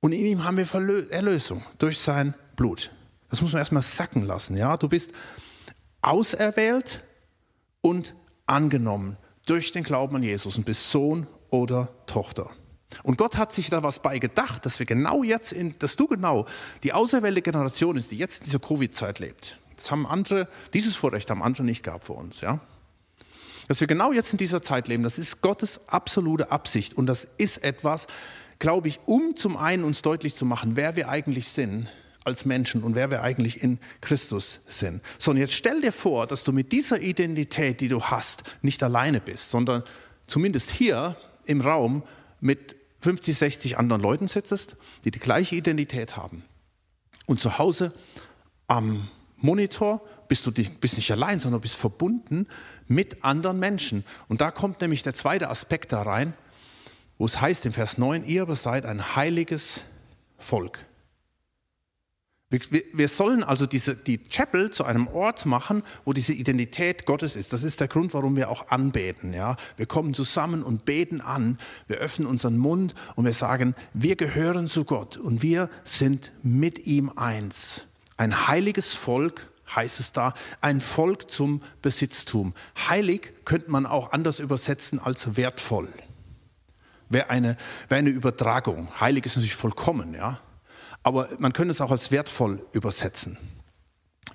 Und 0.00 0.12
in 0.12 0.26
ihm 0.26 0.44
haben 0.44 0.58
wir 0.58 1.10
Erlösung 1.10 1.64
durch 1.78 1.98
sein 1.98 2.34
Blut. 2.54 2.90
Das 3.30 3.42
muss 3.42 3.52
man 3.52 3.60
erstmal 3.60 3.82
sacken 3.82 4.22
lassen. 4.22 4.56
Ja? 4.56 4.76
Du 4.76 4.88
bist 4.88 5.12
auserwählt 6.02 7.02
und 7.80 8.14
angenommen 8.46 9.16
durch 9.46 9.72
den 9.72 9.84
Glauben 9.84 10.16
an 10.16 10.22
Jesus 10.22 10.56
und 10.56 10.64
bist 10.64 10.90
Sohn 10.90 11.26
oder 11.50 11.88
Tochter. 12.06 12.50
Und 13.02 13.18
Gott 13.18 13.36
hat 13.36 13.52
sich 13.52 13.68
da 13.68 13.82
was 13.82 13.98
bei 13.98 14.18
gedacht, 14.18 14.64
dass 14.64 14.78
wir 14.78 14.86
genau 14.86 15.22
jetzt, 15.22 15.52
in, 15.52 15.76
dass 15.78 15.96
du 15.96 16.06
genau 16.06 16.46
die 16.82 16.92
auserwählte 16.92 17.42
Generation 17.42 17.96
ist, 17.96 18.10
die 18.10 18.16
jetzt 18.16 18.38
in 18.38 18.44
dieser 18.44 18.58
Covid-Zeit 18.58 19.18
lebt. 19.18 19.58
Das 19.76 19.90
haben 19.90 20.06
andere, 20.06 20.48
dieses 20.72 20.96
Vorrecht 20.96 21.28
haben 21.30 21.42
andere 21.42 21.64
nicht 21.64 21.82
gehabt 21.82 22.06
vor 22.06 22.16
uns. 22.16 22.40
Ja? 22.40 22.60
Dass 23.68 23.80
wir 23.80 23.86
genau 23.86 24.12
jetzt 24.12 24.32
in 24.32 24.38
dieser 24.38 24.62
Zeit 24.62 24.88
leben, 24.88 25.02
das 25.02 25.18
ist 25.18 25.42
Gottes 25.42 25.80
absolute 25.88 26.50
Absicht. 26.50 26.94
Und 26.94 27.06
das 27.06 27.26
ist 27.36 27.62
etwas, 27.62 28.06
glaube 28.58 28.88
ich, 28.88 29.00
um 29.04 29.36
zum 29.36 29.56
einen 29.56 29.84
uns 29.84 30.02
deutlich 30.02 30.34
zu 30.34 30.46
machen, 30.46 30.76
wer 30.76 30.96
wir 30.96 31.08
eigentlich 31.08 31.50
sind 31.50 31.88
als 32.26 32.44
Menschen 32.44 32.82
und 32.82 32.94
wer 32.94 33.10
wir 33.10 33.22
eigentlich 33.22 33.62
in 33.62 33.78
Christus 34.00 34.60
sind. 34.68 35.02
So, 35.18 35.30
und 35.30 35.36
jetzt 35.36 35.54
stell 35.54 35.80
dir 35.80 35.92
vor, 35.92 36.26
dass 36.26 36.44
du 36.44 36.52
mit 36.52 36.72
dieser 36.72 37.00
Identität, 37.00 37.80
die 37.80 37.88
du 37.88 38.02
hast, 38.02 38.42
nicht 38.62 38.82
alleine 38.82 39.20
bist, 39.20 39.50
sondern 39.50 39.82
zumindest 40.26 40.70
hier 40.70 41.16
im 41.44 41.60
Raum 41.60 42.02
mit 42.40 42.76
50, 43.00 43.36
60 43.36 43.78
anderen 43.78 44.02
Leuten 44.02 44.26
sitzt, 44.28 44.76
die 45.04 45.10
die 45.10 45.18
gleiche 45.18 45.54
Identität 45.54 46.16
haben. 46.16 46.42
Und 47.26 47.40
zu 47.40 47.58
Hause 47.58 47.92
am 48.66 49.08
Monitor 49.36 50.02
bist 50.28 50.46
du 50.46 50.52
bist 50.52 50.96
nicht 50.96 51.12
allein, 51.12 51.38
sondern 51.38 51.60
bist 51.60 51.76
verbunden 51.76 52.48
mit 52.88 53.22
anderen 53.22 53.60
Menschen. 53.60 54.04
Und 54.28 54.40
da 54.40 54.50
kommt 54.50 54.80
nämlich 54.80 55.02
der 55.02 55.14
zweite 55.14 55.48
Aspekt 55.50 55.92
da 55.92 56.02
rein, 56.02 56.34
wo 57.18 57.24
es 57.24 57.40
heißt 57.40 57.64
im 57.66 57.72
Vers 57.72 57.98
9, 57.98 58.24
ihr 58.24 58.42
aber 58.42 58.56
seid 58.56 58.86
ein 58.86 59.14
heiliges 59.14 59.82
Volk. 60.38 60.78
Wir, 62.48 63.08
sollen 63.08 63.42
also 63.42 63.66
diese, 63.66 63.96
die 63.96 64.18
Chapel 64.18 64.70
zu 64.70 64.84
einem 64.84 65.08
Ort 65.08 65.46
machen, 65.46 65.82
wo 66.04 66.12
diese 66.12 66.32
Identität 66.32 67.04
Gottes 67.04 67.34
ist. 67.34 67.52
Das 67.52 67.64
ist 67.64 67.80
der 67.80 67.88
Grund, 67.88 68.14
warum 68.14 68.36
wir 68.36 68.50
auch 68.50 68.68
anbeten. 68.68 69.34
Ja? 69.34 69.56
Wir 69.76 69.86
kommen 69.86 70.14
zusammen 70.14 70.62
und 70.62 70.84
beten 70.84 71.20
an. 71.20 71.58
Wir 71.88 71.96
öffnen 71.96 72.28
unseren 72.28 72.56
Mund 72.56 72.94
und 73.16 73.24
wir 73.24 73.32
sagen, 73.32 73.74
wir 73.94 74.14
gehören 74.14 74.68
zu 74.68 74.84
Gott 74.84 75.16
und 75.16 75.42
wir 75.42 75.68
sind 75.84 76.30
mit 76.42 76.86
ihm 76.86 77.10
eins. 77.16 77.86
Ein 78.16 78.46
heiliges 78.46 78.94
Volk 78.94 79.50
heißt 79.74 79.98
es 79.98 80.12
da, 80.12 80.32
ein 80.60 80.80
Volk 80.80 81.28
zum 81.28 81.62
Besitztum. 81.82 82.54
Heilig 82.88 83.32
könnte 83.44 83.72
man 83.72 83.86
auch 83.86 84.12
anders 84.12 84.38
übersetzen 84.38 85.00
als 85.00 85.36
wertvoll. 85.36 85.88
Wäre 87.08 87.28
eine, 87.28 87.56
wär 87.88 87.98
eine 87.98 88.10
Übertragung. 88.10 88.88
Heilig 89.00 89.26
ist 89.26 89.34
natürlich 89.34 89.56
vollkommen, 89.56 90.14
ja 90.14 90.38
aber 91.06 91.28
man 91.38 91.52
könnte 91.52 91.70
es 91.70 91.80
auch 91.80 91.92
als 91.92 92.10
wertvoll 92.10 92.66
übersetzen. 92.72 93.38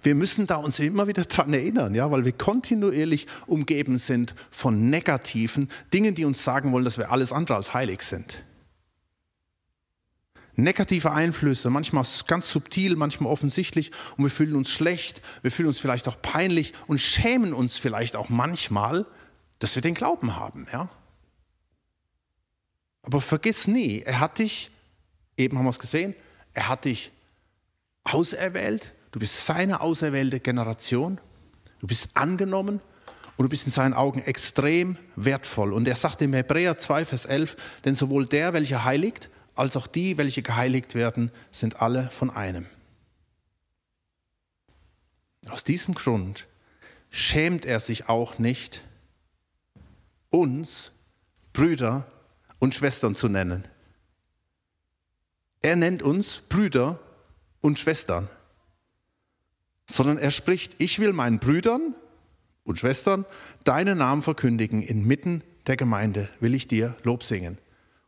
Wir 0.04 0.16
müssen 0.16 0.48
da 0.48 0.56
uns 0.56 0.80
immer 0.80 1.06
wieder 1.06 1.26
daran 1.26 1.54
erinnern, 1.54 1.94
ja, 1.94 2.10
weil 2.12 2.24
wir 2.24 2.32
kontinuierlich 2.32 3.28
umgeben 3.46 3.98
sind 3.98 4.36
von 4.52 4.90
negativen 4.90 5.70
Dingen, 5.94 6.16
die 6.16 6.24
uns 6.24 6.46
sagen 6.46 6.72
wollen, 6.72 6.86
dass 6.86 6.98
wir 6.98 7.12
alles 7.12 7.34
andere 7.34 7.58
als 7.58 7.74
heilig 7.74 8.04
sind. 8.04 8.42
Negative 10.56 11.12
Einflüsse, 11.12 11.70
manchmal 11.70 12.06
ganz 12.26 12.50
subtil, 12.50 12.96
manchmal 12.96 13.30
offensichtlich 13.30 13.92
und 14.16 14.24
wir 14.24 14.32
fühlen 14.32 14.56
uns 14.56 14.70
schlecht, 14.70 15.22
wir 15.42 15.52
fühlen 15.52 15.68
uns 15.68 15.82
vielleicht 15.82 16.08
auch 16.08 16.22
peinlich 16.22 16.74
und 16.88 17.02
schämen 17.02 17.52
uns 17.52 17.80
vielleicht 17.80 18.16
auch 18.16 18.30
manchmal, 18.30 19.06
dass 19.60 19.76
wir 19.76 19.82
den 19.82 19.94
Glauben 19.94 20.38
haben. 20.38 20.68
Ja? 20.72 20.88
Aber 23.04 23.20
vergiss 23.20 23.68
nie, 23.68 24.04
er 24.04 24.22
hat 24.22 24.40
dich, 24.40 24.72
eben 25.36 25.58
haben 25.58 25.66
wir 25.66 25.72
es 25.72 25.80
gesehen, 25.80 26.16
er 26.54 26.70
hat 26.70 26.86
dich 26.86 27.12
auserwählt, 28.04 28.94
du 29.12 29.20
bist 29.20 29.46
seine 29.46 29.82
auserwählte 29.82 30.40
Generation, 30.40 31.20
du 31.80 31.88
bist 31.88 32.10
angenommen 32.16 32.82
und 33.38 33.44
du 33.44 33.50
bist 33.50 33.66
in 33.66 33.72
seinen 33.72 33.94
Augen 33.94 34.22
extrem 34.22 34.98
wertvoll. 35.16 35.74
Und 35.74 35.88
er 35.88 35.96
sagt 35.96 36.22
im 36.22 36.34
Hebräer 36.34 36.78
2, 36.78 37.06
Vers 37.06 37.26
11, 37.26 37.56
denn 37.86 37.96
sowohl 37.96 38.26
der, 38.26 38.54
welcher 38.54 38.84
heiligt, 38.86 39.30
als 39.56 39.76
auch 39.76 39.88
die, 39.88 40.18
welche 40.18 40.42
geheiligt 40.42 40.96
werden, 40.96 41.32
sind 41.52 41.82
alle 41.82 42.10
von 42.10 42.30
einem. 42.30 42.68
Aus 45.50 45.64
diesem 45.64 45.96
Grund 45.96 46.48
schämt 47.10 47.66
er 47.66 47.80
sich 47.80 48.10
auch 48.10 48.40
nicht, 48.40 48.84
uns 50.30 50.92
Brüder 51.52 52.06
und 52.60 52.74
Schwestern 52.74 53.16
zu 53.16 53.28
nennen. 53.28 53.68
Er 55.62 55.76
nennt 55.76 56.02
uns 56.02 56.42
Brüder 56.50 57.00
und 57.62 57.78
Schwestern, 57.78 58.30
sondern 59.88 60.18
er 60.18 60.32
spricht, 60.32 60.76
ich 60.80 61.00
will 61.00 61.14
meinen 61.14 61.40
Brüdern 61.40 61.96
und 62.64 62.80
Schwestern 62.80 63.26
deinen 63.64 64.00
Namen 64.00 64.24
verkündigen, 64.24 64.82
inmitten 64.82 65.44
der 65.68 65.78
Gemeinde 65.78 66.30
will 66.40 66.56
ich 66.56 66.68
dir 66.68 66.98
Lob 67.04 67.24
singen. 67.24 67.60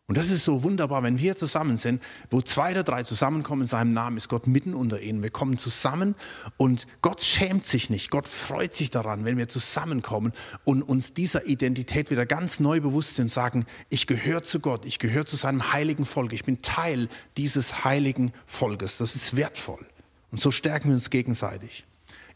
Und 0.07 0.17
das 0.17 0.27
ist 0.27 0.43
so 0.43 0.63
wunderbar, 0.63 1.01
wenn 1.03 1.17
wir 1.17 1.37
zusammen 1.37 1.77
sind, 1.77 2.03
wo 2.29 2.41
zwei 2.41 2.71
oder 2.71 2.83
drei 2.83 3.03
zusammenkommen 3.03 3.61
in 3.61 3.67
seinem 3.69 3.93
Namen, 3.93 4.17
ist 4.17 4.27
Gott 4.27 4.47
mitten 4.47 4.73
unter 4.73 4.99
ihnen. 4.99 5.23
Wir 5.23 5.29
kommen 5.29 5.57
zusammen 5.57 6.15
und 6.57 6.87
Gott 7.01 7.21
schämt 7.21 7.65
sich 7.65 7.89
nicht. 7.89 8.11
Gott 8.11 8.27
freut 8.27 8.73
sich 8.73 8.91
daran, 8.91 9.23
wenn 9.23 9.37
wir 9.37 9.47
zusammenkommen 9.47 10.33
und 10.65 10.81
uns 10.81 11.13
dieser 11.13 11.45
Identität 11.45 12.11
wieder 12.11 12.25
ganz 12.25 12.59
neu 12.59 12.81
bewusst 12.81 13.15
sind 13.15 13.25
und 13.25 13.29
sagen, 13.29 13.65
ich 13.87 14.05
gehöre 14.05 14.43
zu 14.43 14.59
Gott, 14.59 14.83
ich 14.83 14.99
gehöre 14.99 15.25
zu 15.25 15.37
seinem 15.37 15.71
heiligen 15.71 16.05
Volk, 16.05 16.33
ich 16.33 16.43
bin 16.43 16.61
Teil 16.61 17.07
dieses 17.37 17.85
heiligen 17.85 18.33
Volkes. 18.45 18.97
Das 18.97 19.15
ist 19.15 19.37
wertvoll. 19.37 19.85
Und 20.31 20.41
so 20.41 20.51
stärken 20.51 20.89
wir 20.89 20.95
uns 20.95 21.11
gegenseitig. 21.11 21.85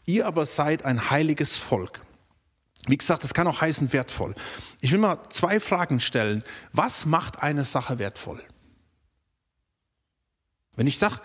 Ihr 0.06 0.26
aber 0.26 0.46
seid 0.46 0.86
ein 0.86 1.10
heiliges 1.10 1.58
Volk. 1.58 2.00
Wie 2.88 2.96
gesagt, 2.96 3.22
das 3.22 3.34
kann 3.34 3.46
auch 3.46 3.60
heißen 3.60 3.92
wertvoll. 3.92 4.34
Ich 4.80 4.92
will 4.92 4.98
mal 4.98 5.18
zwei 5.28 5.60
Fragen 5.60 6.00
stellen. 6.00 6.42
Was 6.72 7.04
macht 7.04 7.42
eine 7.42 7.64
Sache 7.64 7.98
wertvoll? 7.98 8.42
Wenn 10.74 10.86
ich 10.86 10.98
sage, 10.98 11.20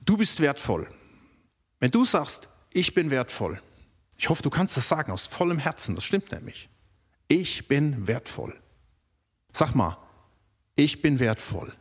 du 0.00 0.18
bist 0.18 0.38
wertvoll, 0.40 0.86
wenn 1.78 1.90
du 1.90 2.04
sagst, 2.04 2.48
ich 2.72 2.92
bin 2.92 3.10
wertvoll, 3.10 3.60
ich 4.18 4.28
hoffe, 4.28 4.42
du 4.42 4.50
kannst 4.50 4.76
das 4.76 4.86
sagen 4.86 5.12
aus 5.12 5.26
vollem 5.26 5.58
Herzen, 5.58 5.94
das 5.94 6.04
stimmt 6.04 6.30
nämlich. 6.30 6.68
Ich 7.26 7.66
bin 7.66 8.06
wertvoll. 8.06 8.60
Sag 9.52 9.74
mal, 9.74 9.96
ich 10.74 11.00
bin 11.00 11.20
wertvoll. 11.20 11.72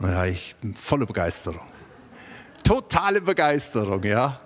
Ja, 0.00 0.26
ich 0.26 0.54
bin 0.56 0.74
volle 0.74 1.06
Begeisterung. 1.06 1.66
Totale 2.62 3.22
Begeisterung, 3.22 4.02
ja. 4.04 4.38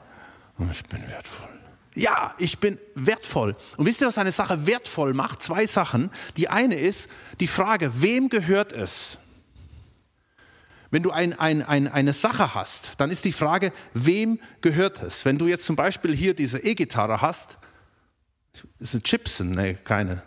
Ich 0.71 0.85
bin 0.85 1.09
wertvoll. 1.09 1.56
Ja, 1.97 2.35
ich 2.37 2.59
bin 2.59 2.79
wertvoll. 2.95 3.57
Und 3.79 3.87
wisst 3.87 4.03
ihr, 4.03 4.07
was 4.07 4.19
eine 4.19 4.31
Sache 4.31 4.67
wertvoll 4.67 5.15
macht? 5.15 5.43
Zwei 5.43 5.67
Sachen. 5.67 6.11
Die 6.37 6.49
eine 6.49 6.75
ist 6.75 7.09
die 7.41 7.47
Frage, 7.47 8.03
wem 8.03 8.29
gehört 8.29 8.73
es? 8.73 9.17
Wenn 10.91 11.03
du 11.03 11.11
ein, 11.11 11.33
ein, 11.39 11.63
ein, 11.63 11.89
eine 11.89 12.13
Sache 12.13 12.55
hast, 12.55 12.93
dann 12.99 13.11
ist 13.11 13.25
die 13.25 13.33
Frage, 13.33 13.73
wem 13.95 14.39
gehört 14.61 15.03
es? 15.03 15.25
Wenn 15.25 15.39
du 15.39 15.47
jetzt 15.47 15.65
zum 15.65 15.75
Beispiel 15.75 16.15
hier 16.15 16.35
diese 16.35 16.59
E-Gitarre 16.59 17.23
hast, 17.23 17.57
ist 18.79 18.93
eine 18.95 19.03
Chipsen, 19.03 19.53
nee, 19.53 19.79
keine. 19.83 20.23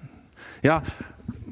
Ja, 0.63 0.81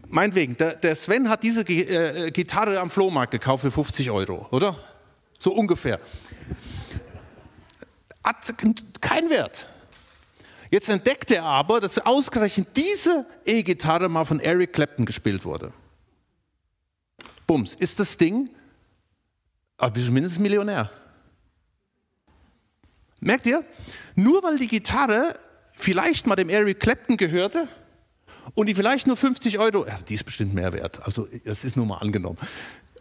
meinetwegen, 0.09 0.57
der, 0.57 0.73
der 0.73 0.95
Sven 0.95 1.29
hat 1.29 1.43
diese 1.43 1.61
äh, 1.61 2.31
Gitarre 2.31 2.79
am 2.79 2.89
Flohmarkt 2.89 3.31
gekauft 3.31 3.61
für 3.61 3.71
50 3.71 4.09
Euro, 4.09 4.47
oder? 4.49 4.77
So 5.37 5.53
ungefähr. 5.53 5.99
Hat 8.23 8.55
keinen 8.99 9.29
Wert. 9.29 9.67
Jetzt 10.69 10.89
entdeckt 10.89 11.31
er 11.31 11.43
aber, 11.43 11.79
dass 11.79 11.97
ausgerechnet 11.99 12.67
diese 12.75 13.25
E-Gitarre 13.45 14.09
mal 14.09 14.25
von 14.25 14.39
Eric 14.39 14.73
Clapton 14.73 15.05
gespielt 15.05 15.45
wurde. 15.45 15.73
Bums, 17.45 17.75
ist 17.75 17.99
das 17.99 18.17
Ding, 18.17 18.49
aber 19.77 19.91
bist 19.91 20.09
mindestens 20.09 20.41
Millionär. 20.41 20.91
Merkt 23.19 23.45
ihr? 23.47 23.63
Nur 24.15 24.43
weil 24.43 24.57
die 24.57 24.67
Gitarre 24.67 25.39
vielleicht 25.71 26.27
mal 26.27 26.35
dem 26.35 26.49
Eric 26.49 26.79
Clapton 26.79 27.17
gehörte 27.17 27.67
und 28.53 28.67
die 28.67 28.75
vielleicht 28.75 29.07
nur 29.07 29.15
50 29.15 29.59
Euro, 29.59 29.85
ja, 29.85 29.97
die 30.07 30.15
ist 30.15 30.25
bestimmt 30.25 30.53
mehr 30.53 30.73
wert, 30.73 31.03
also 31.03 31.27
das 31.45 31.63
ist 31.63 31.75
nur 31.75 31.85
mal 31.85 31.97
angenommen, 31.97 32.37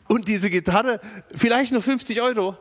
und 0.09 0.29
diese 0.29 0.51
Gitarre 0.51 1.01
vielleicht 1.35 1.73
nur 1.73 1.83
50 1.83 2.23
Euro 2.23 2.57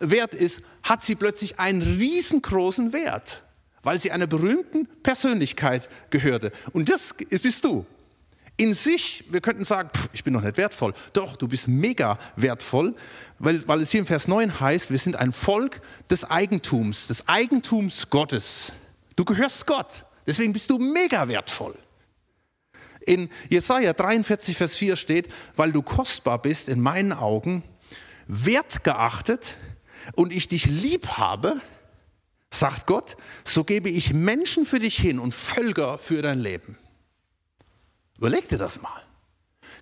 wert 0.00 0.34
ist, 0.34 0.62
hat 0.82 1.02
sie 1.02 1.14
plötzlich 1.14 1.58
einen 1.58 1.82
riesengroßen 1.82 2.92
Wert 2.92 3.42
weil 3.82 3.98
sie 3.98 4.10
einer 4.10 4.26
berühmten 4.26 4.86
Persönlichkeit 5.02 5.88
gehörte. 6.10 6.52
Und 6.72 6.88
das 6.88 7.14
bist 7.42 7.64
du. 7.64 7.86
In 8.56 8.74
sich, 8.74 9.24
wir 9.30 9.40
könnten 9.40 9.64
sagen, 9.64 9.88
pff, 9.96 10.10
ich 10.12 10.22
bin 10.22 10.34
noch 10.34 10.42
nicht 10.42 10.58
wertvoll. 10.58 10.92
Doch, 11.14 11.36
du 11.36 11.48
bist 11.48 11.66
mega 11.66 12.18
wertvoll, 12.36 12.94
weil, 13.38 13.66
weil 13.66 13.80
es 13.80 13.90
hier 13.90 14.00
im 14.00 14.06
Vers 14.06 14.28
9 14.28 14.60
heißt, 14.60 14.90
wir 14.90 14.98
sind 14.98 15.16
ein 15.16 15.32
Volk 15.32 15.80
des 16.10 16.24
Eigentums, 16.24 17.06
des 17.06 17.26
Eigentums 17.26 18.10
Gottes. 18.10 18.72
Du 19.16 19.24
gehörst 19.24 19.66
Gott, 19.66 20.04
deswegen 20.26 20.52
bist 20.52 20.68
du 20.68 20.78
mega 20.78 21.26
wertvoll. 21.28 21.74
In 23.00 23.30
Jesaja 23.48 23.94
43, 23.94 24.58
Vers 24.58 24.76
4 24.76 24.96
steht, 24.96 25.32
weil 25.56 25.72
du 25.72 25.80
kostbar 25.80 26.40
bist 26.40 26.68
in 26.68 26.80
meinen 26.80 27.14
Augen, 27.14 27.62
wertgeachtet 28.26 29.56
und 30.14 30.34
ich 30.34 30.48
dich 30.48 30.66
lieb 30.66 31.08
habe, 31.16 31.60
sagt 32.50 32.86
Gott, 32.86 33.16
so 33.44 33.64
gebe 33.64 33.88
ich 33.88 34.12
Menschen 34.12 34.64
für 34.64 34.78
dich 34.78 34.96
hin 34.96 35.18
und 35.18 35.34
Völker 35.34 35.98
für 35.98 36.22
dein 36.22 36.40
Leben. 36.40 36.76
Überleg 38.18 38.48
dir 38.48 38.58
das 38.58 38.82
mal. 38.82 39.02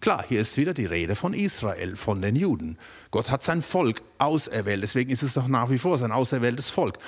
Klar, 0.01 0.25
hier 0.29 0.41
ist 0.41 0.57
wieder 0.57 0.75
die 0.75 0.87
Rede 0.87 1.17
von 1.17 1.35
Israel, 1.35 1.97
von 1.97 2.23
den 2.23 2.37
Juden. 2.37 2.79
Gott 3.11 3.31
hat 3.31 3.43
sein 3.43 3.63
Volk 3.63 4.03
auserwählt, 4.19 4.83
deswegen 4.83 5.11
ist 5.11 5.23
es 5.23 5.35
doch 5.35 5.49
nach 5.49 5.71
wie 5.71 5.79
vor 5.79 5.99
sein 5.99 6.13
auserwähltes 6.13 6.71
Volk. 6.71 6.99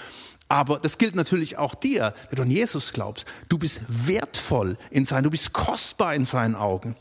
Aber 0.48 0.80
das 0.80 0.98
gilt 0.98 1.14
natürlich 1.14 1.58
auch 1.58 1.76
dir, 1.76 2.12
der 2.30 2.36
du 2.36 2.42
an 2.42 2.50
Jesus 2.50 2.92
glaubst. 2.92 3.24
Du 3.48 3.58
bist 3.58 3.80
wertvoll 3.86 4.76
in 4.90 5.04
seinen, 5.04 5.22
du 5.22 5.30
bist 5.30 5.52
kostbar 5.52 6.16
in 6.16 6.24
seinen 6.24 6.56
Augen. 6.56 6.96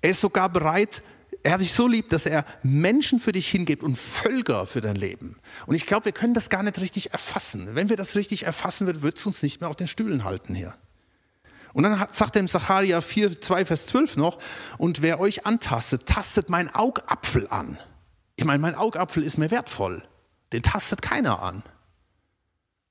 Er 0.00 0.10
ist 0.10 0.22
sogar 0.22 0.48
bereit, 0.48 1.02
er 1.44 1.52
hat 1.52 1.60
dich 1.60 1.74
so 1.74 1.86
lieb, 1.86 2.08
dass 2.08 2.24
er 2.24 2.46
Menschen 2.62 3.20
für 3.20 3.30
dich 3.30 3.48
hingibt 3.48 3.82
und 3.82 3.98
Völker 3.98 4.66
für 4.66 4.80
dein 4.80 4.96
Leben. 4.96 5.36
Und 5.66 5.74
ich 5.74 5.84
glaube, 5.84 6.06
wir 6.06 6.12
können 6.12 6.32
das 6.32 6.48
gar 6.48 6.62
nicht 6.62 6.80
richtig 6.80 7.12
erfassen. 7.12 7.74
Wenn 7.74 7.90
wir 7.90 7.98
das 7.98 8.16
richtig 8.16 8.44
erfassen 8.44 8.86
würden, 8.86 9.02
würde 9.02 9.18
es 9.18 9.26
uns 9.26 9.42
nicht 9.42 9.60
mehr 9.60 9.68
auf 9.68 9.76
den 9.76 9.86
Stühlen 9.86 10.24
halten 10.24 10.54
hier. 10.54 10.74
Und 11.74 11.82
dann 11.82 12.02
sagt 12.12 12.36
er 12.36 12.40
im 12.40 12.48
Sacharja 12.48 13.02
4, 13.02 13.42
2, 13.42 13.66
Vers 13.66 13.86
12 13.88 14.16
noch, 14.16 14.38
und 14.78 15.02
wer 15.02 15.20
euch 15.20 15.44
antastet, 15.44 16.06
tastet 16.06 16.48
mein 16.48 16.74
Augapfel 16.74 17.46
an. 17.48 17.78
Ich 18.36 18.46
meine, 18.46 18.60
mein 18.60 18.74
Augapfel 18.74 19.22
ist 19.22 19.36
mir 19.36 19.50
wertvoll. 19.50 20.02
Den 20.54 20.62
tastet 20.62 21.02
keiner 21.02 21.42
an. 21.42 21.56
Und 21.56 21.64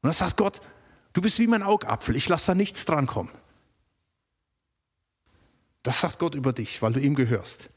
dann 0.03 0.13
sagt 0.13 0.37
Gott, 0.37 0.61
du 1.13 1.21
bist 1.21 1.39
wie 1.39 1.47
mein 1.47 1.63
Augapfel, 1.63 2.15
ich 2.15 2.29
lasse 2.29 2.47
da 2.47 2.55
nichts 2.55 2.85
drankommen. 2.85 3.33
Das 5.81 6.01
sagt 6.01 6.19
Gott 6.19 6.35
über 6.35 6.53
dich, 6.53 6.83
weil 6.83 6.93
du 6.93 6.99
ihm 6.99 7.15
gehörst 7.15 7.71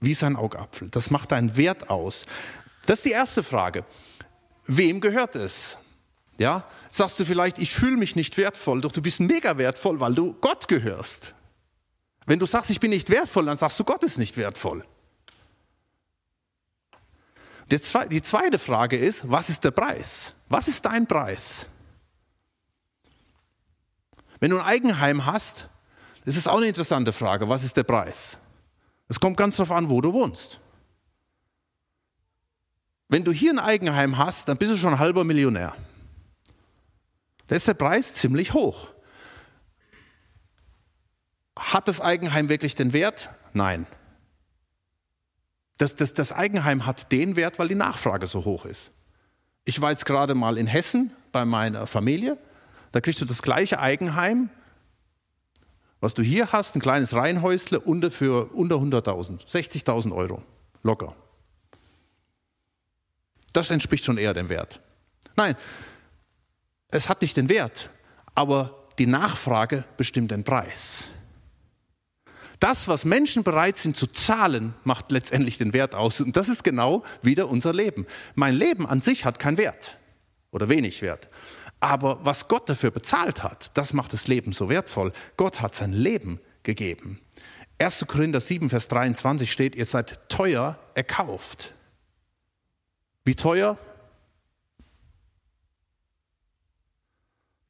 wie 0.00 0.14
sein 0.14 0.36
Augapfel. 0.36 0.88
Das 0.88 1.10
macht 1.10 1.32
deinen 1.32 1.56
Wert 1.56 1.90
aus. 1.90 2.26
Das 2.86 3.00
ist 3.00 3.04
die 3.04 3.10
erste 3.10 3.42
Frage. 3.42 3.84
Wem 4.66 5.00
gehört 5.00 5.36
es? 5.36 5.76
Ja, 6.38 6.64
sagst 6.90 7.20
du 7.20 7.24
vielleicht, 7.24 7.58
ich 7.58 7.72
fühle 7.72 7.98
mich 7.98 8.16
nicht 8.16 8.38
wertvoll, 8.38 8.80
doch 8.80 8.92
du 8.92 9.02
bist 9.02 9.20
mega 9.20 9.58
wertvoll, 9.58 10.00
weil 10.00 10.14
du 10.14 10.34
Gott 10.40 10.68
gehörst. 10.68 11.34
Wenn 12.24 12.38
du 12.38 12.46
sagst, 12.46 12.70
ich 12.70 12.80
bin 12.80 12.90
nicht 12.90 13.10
wertvoll, 13.10 13.44
dann 13.44 13.56
sagst 13.56 13.78
du, 13.78 13.84
Gott 13.84 14.02
ist 14.04 14.16
nicht 14.16 14.36
wertvoll. 14.36 14.84
Die 17.70 18.22
zweite 18.22 18.58
Frage 18.58 18.96
ist, 18.96 19.30
was 19.30 19.48
ist 19.48 19.62
der 19.62 19.70
Preis? 19.70 20.34
Was 20.48 20.66
ist 20.66 20.84
dein 20.84 21.06
Preis? 21.06 21.66
Wenn 24.40 24.50
du 24.50 24.58
ein 24.58 24.64
Eigenheim 24.64 25.26
hast, 25.26 25.68
das 26.24 26.36
ist 26.36 26.48
auch 26.48 26.56
eine 26.56 26.66
interessante 26.66 27.12
Frage, 27.12 27.48
was 27.48 27.62
ist 27.62 27.76
der 27.76 27.84
Preis? 27.84 28.38
Es 29.10 29.18
kommt 29.18 29.36
ganz 29.36 29.56
darauf 29.56 29.72
an, 29.72 29.90
wo 29.90 30.00
du 30.00 30.12
wohnst. 30.12 30.60
Wenn 33.08 33.24
du 33.24 33.32
hier 33.32 33.50
ein 33.50 33.58
Eigenheim 33.58 34.16
hast, 34.16 34.48
dann 34.48 34.56
bist 34.56 34.70
du 34.70 34.76
schon 34.76 34.92
ein 34.92 34.98
halber 35.00 35.24
Millionär. 35.24 35.74
Da 37.48 37.56
ist 37.56 37.66
der 37.66 37.74
Preis 37.74 38.14
ziemlich 38.14 38.54
hoch. 38.54 38.90
Hat 41.58 41.88
das 41.88 42.00
Eigenheim 42.00 42.48
wirklich 42.48 42.76
den 42.76 42.92
Wert? 42.92 43.30
Nein. 43.52 43.88
Das, 45.76 45.96
das, 45.96 46.14
das 46.14 46.30
Eigenheim 46.32 46.86
hat 46.86 47.10
den 47.10 47.34
Wert, 47.34 47.58
weil 47.58 47.66
die 47.66 47.74
Nachfrage 47.74 48.28
so 48.28 48.44
hoch 48.44 48.64
ist. 48.64 48.92
Ich 49.64 49.80
war 49.80 49.90
jetzt 49.90 50.06
gerade 50.06 50.36
mal 50.36 50.56
in 50.56 50.68
Hessen 50.68 51.10
bei 51.32 51.44
meiner 51.44 51.88
Familie. 51.88 52.38
Da 52.92 53.00
kriegst 53.00 53.20
du 53.20 53.24
das 53.24 53.42
gleiche 53.42 53.80
Eigenheim 53.80 54.50
was 56.00 56.14
du 56.14 56.22
hier 56.22 56.52
hast, 56.52 56.74
ein 56.74 56.80
kleines 56.80 57.14
Reihenhäusle 57.14 57.78
unter, 57.80 58.10
für 58.10 58.46
unter 58.54 58.76
100.000, 58.76 59.46
60.000 59.46 60.14
Euro, 60.14 60.42
locker. 60.82 61.14
Das 63.52 63.70
entspricht 63.70 64.04
schon 64.04 64.18
eher 64.18 64.34
dem 64.34 64.48
Wert. 64.48 64.80
Nein, 65.36 65.56
es 66.90 67.08
hat 67.08 67.22
nicht 67.22 67.36
den 67.36 67.48
Wert, 67.48 67.90
aber 68.34 68.86
die 68.98 69.06
Nachfrage 69.06 69.84
bestimmt 69.96 70.30
den 70.30 70.44
Preis. 70.44 71.04
Das, 72.60 72.88
was 72.88 73.06
Menschen 73.06 73.42
bereit 73.42 73.78
sind 73.78 73.96
zu 73.96 74.06
zahlen, 74.06 74.74
macht 74.84 75.10
letztendlich 75.10 75.56
den 75.56 75.72
Wert 75.72 75.94
aus. 75.94 76.20
Und 76.20 76.36
das 76.36 76.48
ist 76.48 76.62
genau 76.62 77.02
wieder 77.22 77.48
unser 77.48 77.72
Leben. 77.72 78.06
Mein 78.34 78.54
Leben 78.54 78.86
an 78.86 79.00
sich 79.00 79.24
hat 79.24 79.38
keinen 79.38 79.56
Wert 79.56 79.96
oder 80.50 80.68
wenig 80.68 81.00
Wert. 81.00 81.28
Aber 81.80 82.22
was 82.24 82.46
Gott 82.46 82.68
dafür 82.68 82.90
bezahlt 82.90 83.42
hat, 83.42 83.76
das 83.76 83.94
macht 83.94 84.12
das 84.12 84.28
Leben 84.28 84.52
so 84.52 84.68
wertvoll. 84.68 85.12
Gott 85.38 85.62
hat 85.62 85.74
sein 85.74 85.92
Leben 85.92 86.38
gegeben. 86.62 87.20
1. 87.78 88.04
Korinther 88.06 88.40
7, 88.40 88.68
Vers 88.68 88.88
23 88.88 89.50
steht, 89.50 89.74
ihr 89.74 89.86
seid 89.86 90.28
teuer 90.28 90.78
erkauft. 90.94 91.74
Wie 93.24 93.34
teuer? 93.34 93.78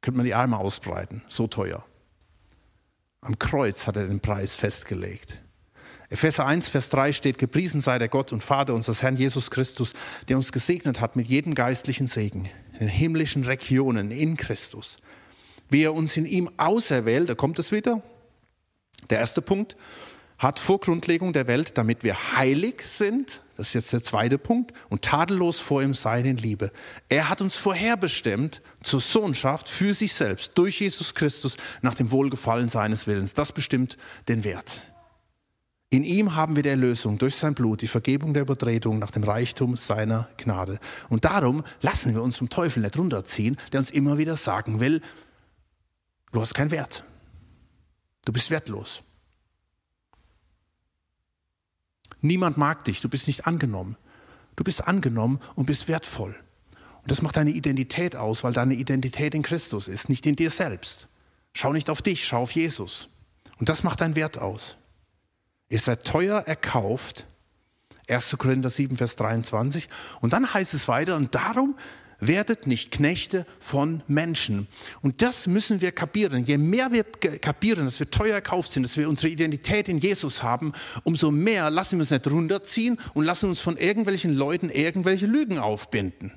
Könnte 0.01 0.17
man 0.17 0.27
die 0.27 0.35
Arme 0.35 0.59
ausbreiten, 0.59 1.23
so 1.29 1.47
teuer. 1.47 1.85
Am 3.21 3.39
Kreuz 3.39 3.87
hat 3.87 3.97
er 3.97 4.09
den 4.09 4.19
Preis 4.19 4.57
festgelegt. 4.57 5.39
Epheser 6.09 6.47
1, 6.47 6.69
Vers 6.69 6.89
3 6.89 7.13
steht, 7.13 7.39
gepriesen 7.39 7.81
sei 7.81 7.99
der 7.99 8.09
Gott 8.09 8.33
und 8.33 8.43
Vater 8.43 8.75
unseres 8.75 9.03
Herrn 9.03 9.17
Jesus 9.17 9.53
Christus, 9.53 9.93
der 10.29 10.37
uns 10.37 10.51
gesegnet 10.51 10.99
hat 11.01 11.15
mit 11.15 11.27
jedem 11.27 11.55
geistlichen 11.55 12.09
Segen 12.09 12.51
in 12.81 12.89
himmlischen 12.89 13.45
Regionen 13.45 14.11
in 14.11 14.37
Christus. 14.37 14.97
Wie 15.69 15.85
er 15.85 15.95
uns 15.95 16.17
in 16.17 16.27
ihm 16.27 16.51
auserwählt, 16.57 17.29
da 17.29 17.35
kommt 17.35 17.61
es 17.61 17.71
wieder. 17.71 18.03
Der 19.09 19.21
erste 19.21 19.41
Punkt, 19.41 19.77
hat 20.41 20.59
vor 20.59 20.81
Grundlegung 20.81 21.35
der 21.35 21.47
Welt, 21.47 21.77
damit 21.77 22.03
wir 22.03 22.35
heilig 22.35 22.83
sind, 22.87 23.43
das 23.59 23.69
ist 23.69 23.75
jetzt 23.75 23.93
der 23.93 24.03
zweite 24.03 24.39
Punkt, 24.39 24.73
und 24.89 25.03
tadellos 25.03 25.61
vor 25.61 25.83
ihm 25.83 25.93
sein 25.93 26.25
in 26.25 26.39
Liebe. 26.39 26.73
Er 27.11 27.29
hat 27.29 27.43
uns 27.43 27.57
vorherbestimmt 27.57 28.63
zur 28.83 29.03
Sohnschaft 29.03 29.69
für 29.69 29.93
sich 29.93 30.15
selbst, 30.15 30.53
durch 30.55 30.81
Jesus 30.81 31.15
Christus, 31.15 31.59
nach 31.83 31.93
dem 31.93 32.11
Wohlgefallen 32.11 32.71
seines 32.71 33.07
Willens. 33.07 33.35
Das 33.35 33.53
bestimmt 33.53 33.99
den 34.29 34.43
Wert. 34.43 34.81
In 35.93 36.05
ihm 36.05 36.37
haben 36.37 36.55
wir 36.55 36.63
die 36.63 36.69
Erlösung 36.69 37.19
durch 37.19 37.35
sein 37.35 37.55
Blut, 37.55 37.83
die 37.83 37.89
Vergebung 37.89 38.33
der 38.33 38.43
Übertretung 38.43 39.01
nach 39.01 39.11
dem 39.11 39.25
Reichtum 39.25 39.77
seiner 39.77 40.29
Gnade. 40.37 40.79
Und 41.09 41.25
darum 41.25 41.65
lassen 41.81 42.15
wir 42.15 42.23
uns 42.23 42.37
vom 42.37 42.49
Teufel 42.49 42.81
nicht 42.85 42.97
runterziehen, 42.97 43.57
der 43.73 43.81
uns 43.81 43.91
immer 43.91 44.17
wieder 44.17 44.37
sagen 44.37 44.79
will, 44.79 45.01
du 46.31 46.41
hast 46.41 46.55
keinen 46.55 46.71
Wert. 46.71 47.05
Du 48.25 48.33
bist 48.33 48.51
wertlos. 48.51 49.03
Niemand 52.21 52.57
mag 52.57 52.85
dich, 52.85 53.01
du 53.01 53.09
bist 53.09 53.27
nicht 53.27 53.49
angenommen. 53.49 53.97
Du 54.55 54.63
bist 54.63 54.87
angenommen 54.87 55.41
und 55.57 55.67
bist 55.67 55.89
wertvoll. 55.89 56.37
Und 57.03 57.11
das 57.11 57.23
macht 57.23 57.37
deine 57.37 57.51
Identität 57.51 58.15
aus, 58.15 58.45
weil 58.45 58.53
deine 58.53 58.75
Identität 58.75 59.35
in 59.35 59.43
Christus 59.43 59.89
ist, 59.89 60.09
nicht 60.09 60.25
in 60.27 60.37
dir 60.37 60.51
selbst. 60.51 61.09
Schau 61.53 61.73
nicht 61.73 61.91
auf 61.91 62.01
dich, 62.01 62.25
schau 62.25 62.43
auf 62.43 62.53
Jesus. 62.53 63.09
Und 63.59 63.69
das 63.69 63.83
macht 63.83 64.03
deinen 64.03 64.15
Wert 64.15 64.39
aus. 64.39 64.77
Ihr 65.71 65.79
seid 65.79 66.05
teuer 66.05 66.41
erkauft. 66.41 67.25
1. 68.09 68.37
Korinther 68.39 68.71
7, 68.71 68.97
Vers 68.97 69.17
23. 69.17 69.89
Und 70.21 70.33
dann 70.33 70.53
heißt 70.53 70.75
es 70.75 70.89
weiter, 70.89 71.17
und 71.17 71.35
darum 71.35 71.77
werdet 72.19 72.67
nicht 72.67 72.91
Knechte 72.91 73.47
von 73.61 74.03
Menschen. 74.07 74.67
Und 75.01 75.23
das 75.23 75.47
müssen 75.47 75.81
wir 75.81 75.93
kapieren. 75.93 76.45
Je 76.45 76.59
mehr 76.59 76.93
wir 76.93 77.05
kapieren, 77.05 77.87
dass 77.87 77.99
wir 77.99 78.11
teuer 78.11 78.35
erkauft 78.35 78.73
sind, 78.73 78.83
dass 78.83 78.97
wir 78.97 79.09
unsere 79.09 79.33
Identität 79.33 79.89
in 79.89 79.99
Jesus 79.99 80.43
haben, 80.43 80.73
umso 81.05 81.31
mehr 81.31 81.71
lassen 81.71 81.97
wir 81.97 82.03
uns 82.03 82.11
nicht 82.11 82.27
runterziehen 82.27 82.99
und 83.15 83.25
lassen 83.25 83.49
uns 83.49 83.61
von 83.61 83.77
irgendwelchen 83.77 84.35
Leuten 84.35 84.71
irgendwelche 84.71 85.27
Lügen 85.27 85.59
aufbinden. 85.59 86.33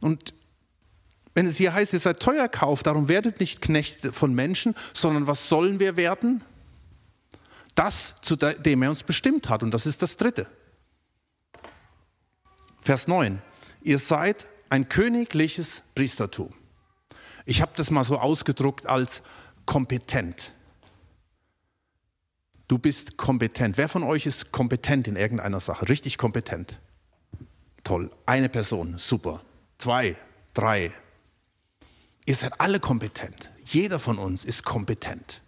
Und 0.00 0.32
wenn 1.34 1.46
es 1.46 1.56
hier 1.56 1.74
heißt, 1.74 1.92
ihr 1.92 1.98
seid 1.98 2.20
teuer 2.20 2.42
erkauft, 2.42 2.86
darum 2.86 3.08
werdet 3.08 3.40
nicht 3.40 3.60
Knechte 3.60 4.12
von 4.12 4.32
Menschen, 4.32 4.74
sondern 4.94 5.26
was 5.26 5.48
sollen 5.48 5.80
wir 5.80 5.96
werden? 5.96 6.44
Das, 7.74 8.14
zu 8.22 8.36
dem 8.36 8.82
er 8.82 8.90
uns 8.90 9.02
bestimmt 9.02 9.48
hat. 9.48 9.62
Und 9.62 9.72
das 9.72 9.86
ist 9.86 10.02
das 10.02 10.16
Dritte. 10.16 10.46
Vers 12.82 13.08
9. 13.08 13.42
Ihr 13.82 13.98
seid 13.98 14.46
ein 14.68 14.88
königliches 14.88 15.82
Priestertum. 15.94 16.52
Ich 17.46 17.62
habe 17.62 17.72
das 17.76 17.90
mal 17.90 18.04
so 18.04 18.18
ausgedruckt 18.18 18.86
als 18.86 19.22
kompetent. 19.66 20.52
Du 22.68 22.78
bist 22.78 23.16
kompetent. 23.16 23.76
Wer 23.76 23.88
von 23.88 24.02
euch 24.02 24.26
ist 24.26 24.52
kompetent 24.52 25.06
in 25.06 25.16
irgendeiner 25.16 25.60
Sache? 25.60 25.88
Richtig 25.88 26.16
kompetent. 26.16 26.80
Toll. 27.82 28.10
Eine 28.24 28.48
Person. 28.48 28.96
Super. 28.98 29.42
Zwei, 29.78 30.16
drei. 30.54 30.92
Ihr 32.24 32.34
seid 32.34 32.58
alle 32.58 32.80
kompetent. 32.80 33.50
Jeder 33.66 34.00
von 34.00 34.18
uns 34.18 34.44
ist 34.44 34.64
kompetent. 34.64 35.42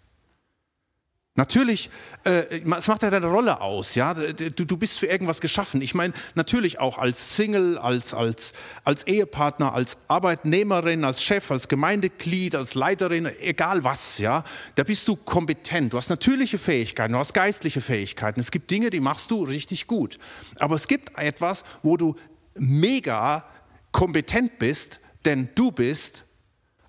Natürlich, 1.37 1.91
äh, 2.23 2.61
es 2.61 2.87
macht 2.87 3.03
ja 3.03 3.11
deine 3.11 3.27
Rolle 3.27 3.61
aus, 3.61 3.93
ja. 3.93 4.15
Du, 4.15 4.65
du 4.65 4.75
bist 4.75 4.97
für 4.97 5.05
irgendwas 5.05 5.39
geschaffen. 5.39 5.83
Ich 5.83 5.93
meine, 5.93 6.11
natürlich 6.33 6.79
auch 6.79 6.97
als 6.97 7.35
Single, 7.35 7.77
als, 7.77 8.15
als, 8.15 8.53
als 8.83 9.05
Ehepartner, 9.05 9.71
als 9.71 9.97
Arbeitnehmerin, 10.07 11.05
als 11.05 11.21
Chef, 11.21 11.51
als 11.51 11.67
Gemeindeglied, 11.67 12.55
als 12.55 12.73
Leiterin, 12.73 13.29
egal 13.39 13.83
was, 13.83 14.17
ja. 14.17 14.43
Da 14.73 14.83
bist 14.83 15.07
du 15.07 15.15
kompetent. 15.15 15.93
Du 15.93 15.97
hast 15.97 16.09
natürliche 16.09 16.57
Fähigkeiten, 16.57 17.13
du 17.13 17.19
hast 17.19 17.35
geistliche 17.35 17.81
Fähigkeiten. 17.81 18.39
Es 18.39 18.49
gibt 18.49 18.71
Dinge, 18.71 18.89
die 18.89 18.99
machst 18.99 19.29
du 19.29 19.43
richtig 19.43 19.85
gut. 19.85 20.17
Aber 20.55 20.73
es 20.73 20.87
gibt 20.87 21.15
etwas, 21.19 21.63
wo 21.83 21.97
du 21.97 22.15
mega 22.55 23.45
kompetent 23.91 24.57
bist, 24.57 24.99
denn 25.25 25.49
du 25.53 25.71
bist 25.71 26.23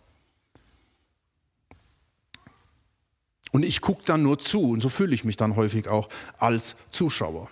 Und 3.51 3.63
ich 3.63 3.81
gucke 3.81 4.03
dann 4.05 4.23
nur 4.23 4.39
zu 4.39 4.71
und 4.71 4.81
so 4.81 4.89
fühle 4.89 5.13
ich 5.15 5.23
mich 5.23 5.37
dann 5.37 5.55
häufig 5.55 5.87
auch 5.87 6.09
als 6.37 6.75
Zuschauer. 6.91 7.49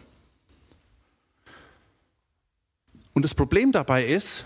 Und 3.14 3.22
das 3.24 3.34
Problem 3.34 3.72
dabei 3.72 4.06
ist, 4.06 4.46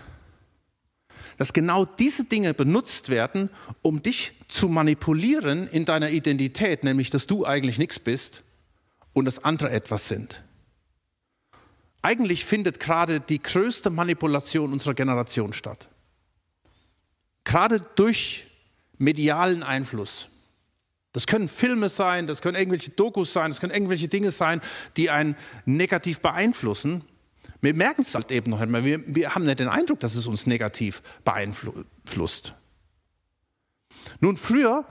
dass 1.38 1.54
genau 1.54 1.86
diese 1.86 2.26
Dinge 2.26 2.54
benutzt 2.54 3.10
werden, 3.10 3.50
um 3.82 4.04
dich 4.04 4.34
zu 4.48 4.68
manipulieren 4.68 5.68
in 5.68 5.86
deiner 5.86 6.10
Identität, 6.10 6.84
nämlich 6.84 7.10
dass 7.10 7.28
du 7.28 7.46
eigentlich 7.46 7.78
nichts 7.78 7.98
bist 7.98 8.44
und 9.14 9.26
dass 9.26 9.44
andere 9.44 9.72
etwas 9.72 10.08
sind. 10.08 10.44
Eigentlich 12.02 12.46
findet 12.46 12.80
gerade 12.80 13.20
die 13.20 13.40
größte 13.40 13.90
Manipulation 13.90 14.72
unserer 14.72 14.94
Generation 14.94 15.54
statt. 15.54 15.88
Gerade 17.44 17.82
durch 17.96 18.46
medialen 18.98 19.64
Einfluss. 19.64 20.28
Das 21.12 21.26
können 21.26 21.48
Filme 21.48 21.90
sein, 21.90 22.28
das 22.28 22.42
können 22.42 22.56
irgendwelche 22.56 22.92
Dokus 22.92 23.34
sein, 23.34 23.50
das 23.50 23.60
können 23.60 23.74
irgendwelche 23.74 24.08
Dinge 24.08 24.32
sein, 24.32 24.62
die 24.96 25.10
einen 25.10 25.36
negativ 25.66 26.20
beeinflussen. 26.20 27.04
Wir 27.62 27.74
merken 27.74 28.04
es 28.04 28.14
halt 28.14 28.32
eben 28.32 28.52
noch 28.52 28.62
einmal. 28.62 28.86
Wir, 28.86 29.02
wir 29.06 29.34
haben 29.34 29.46
nicht 29.46 29.60
den 29.60 29.68
Eindruck, 29.68 30.00
dass 30.00 30.16
es 30.16 30.28
uns 30.28 30.46
negativ 30.46 31.02
beeinflusst. 31.24 32.54
Nun, 34.22 34.38
früher, 34.38 34.86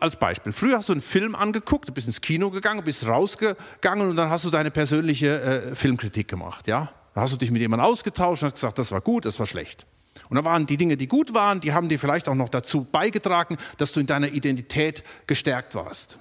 als 0.00 0.16
Beispiel, 0.16 0.52
früher 0.52 0.78
hast 0.78 0.88
du 0.88 0.92
einen 0.92 1.02
Film 1.02 1.34
angeguckt, 1.34 1.88
du 1.88 1.92
bist 1.92 2.06
ins 2.06 2.20
Kino 2.20 2.50
gegangen, 2.50 2.82
bist 2.84 3.06
rausgegangen 3.06 4.08
und 4.08 4.16
dann 4.16 4.30
hast 4.30 4.44
du 4.44 4.50
deine 4.50 4.70
persönliche 4.70 5.40
äh, 5.40 5.74
Filmkritik 5.74 6.28
gemacht. 6.28 6.66
Ja? 6.66 6.92
Da 7.14 7.22
hast 7.22 7.32
du 7.32 7.36
dich 7.36 7.50
mit 7.50 7.60
jemandem 7.60 7.86
ausgetauscht 7.86 8.42
und 8.42 8.46
hast 8.46 8.54
gesagt, 8.54 8.78
das 8.78 8.90
war 8.90 9.00
gut, 9.00 9.24
das 9.24 9.38
war 9.38 9.46
schlecht. 9.46 9.86
Und 10.34 10.42
da 10.42 10.50
waren 10.50 10.66
die 10.66 10.76
Dinge, 10.76 10.96
die 10.96 11.06
gut 11.06 11.32
waren, 11.32 11.60
die 11.60 11.74
haben 11.74 11.88
dir 11.88 11.96
vielleicht 11.96 12.28
auch 12.28 12.34
noch 12.34 12.48
dazu 12.48 12.82
beigetragen, 12.82 13.56
dass 13.78 13.92
du 13.92 14.00
in 14.00 14.06
deiner 14.06 14.32
Identität 14.32 15.04
gestärkt 15.28 15.76
warst. 15.76 16.18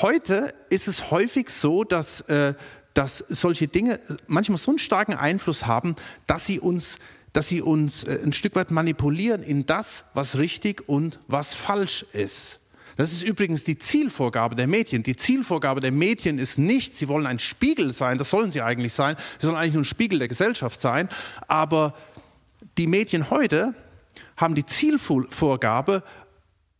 Heute 0.00 0.54
ist 0.70 0.88
es 0.88 1.10
häufig 1.10 1.50
so, 1.50 1.84
dass, 1.84 2.22
äh, 2.22 2.54
dass 2.94 3.18
solche 3.28 3.68
Dinge 3.68 4.00
manchmal 4.26 4.56
so 4.56 4.70
einen 4.70 4.78
starken 4.78 5.12
Einfluss 5.12 5.66
haben, 5.66 5.94
dass 6.26 6.46
sie 6.46 6.58
uns, 6.58 6.96
dass 7.34 7.48
sie 7.48 7.60
uns 7.60 8.04
äh, 8.04 8.18
ein 8.24 8.32
Stück 8.32 8.54
weit 8.54 8.70
manipulieren 8.70 9.42
in 9.42 9.66
das, 9.66 10.04
was 10.14 10.38
richtig 10.38 10.88
und 10.88 11.20
was 11.28 11.52
falsch 11.52 12.06
ist. 12.14 12.59
Das 12.96 13.12
ist 13.12 13.22
übrigens 13.22 13.64
die 13.64 13.78
Zielvorgabe 13.78 14.54
der 14.54 14.66
Mädchen. 14.66 15.02
Die 15.02 15.16
Zielvorgabe 15.16 15.80
der 15.80 15.92
Mädchen 15.92 16.38
ist 16.38 16.58
nicht, 16.58 16.94
sie 16.94 17.08
wollen 17.08 17.26
ein 17.26 17.38
Spiegel 17.38 17.92
sein, 17.92 18.18
das 18.18 18.30
sollen 18.30 18.50
sie 18.50 18.62
eigentlich 18.62 18.92
sein, 18.92 19.16
sie 19.38 19.46
sollen 19.46 19.56
eigentlich 19.56 19.74
nur 19.74 19.82
ein 19.82 19.86
Spiegel 19.86 20.18
der 20.18 20.28
Gesellschaft 20.28 20.80
sein, 20.80 21.08
aber 21.48 21.94
die 22.78 22.86
Mädchen 22.86 23.30
heute 23.30 23.74
haben 24.36 24.54
die 24.54 24.66
Zielvorgabe, 24.66 26.02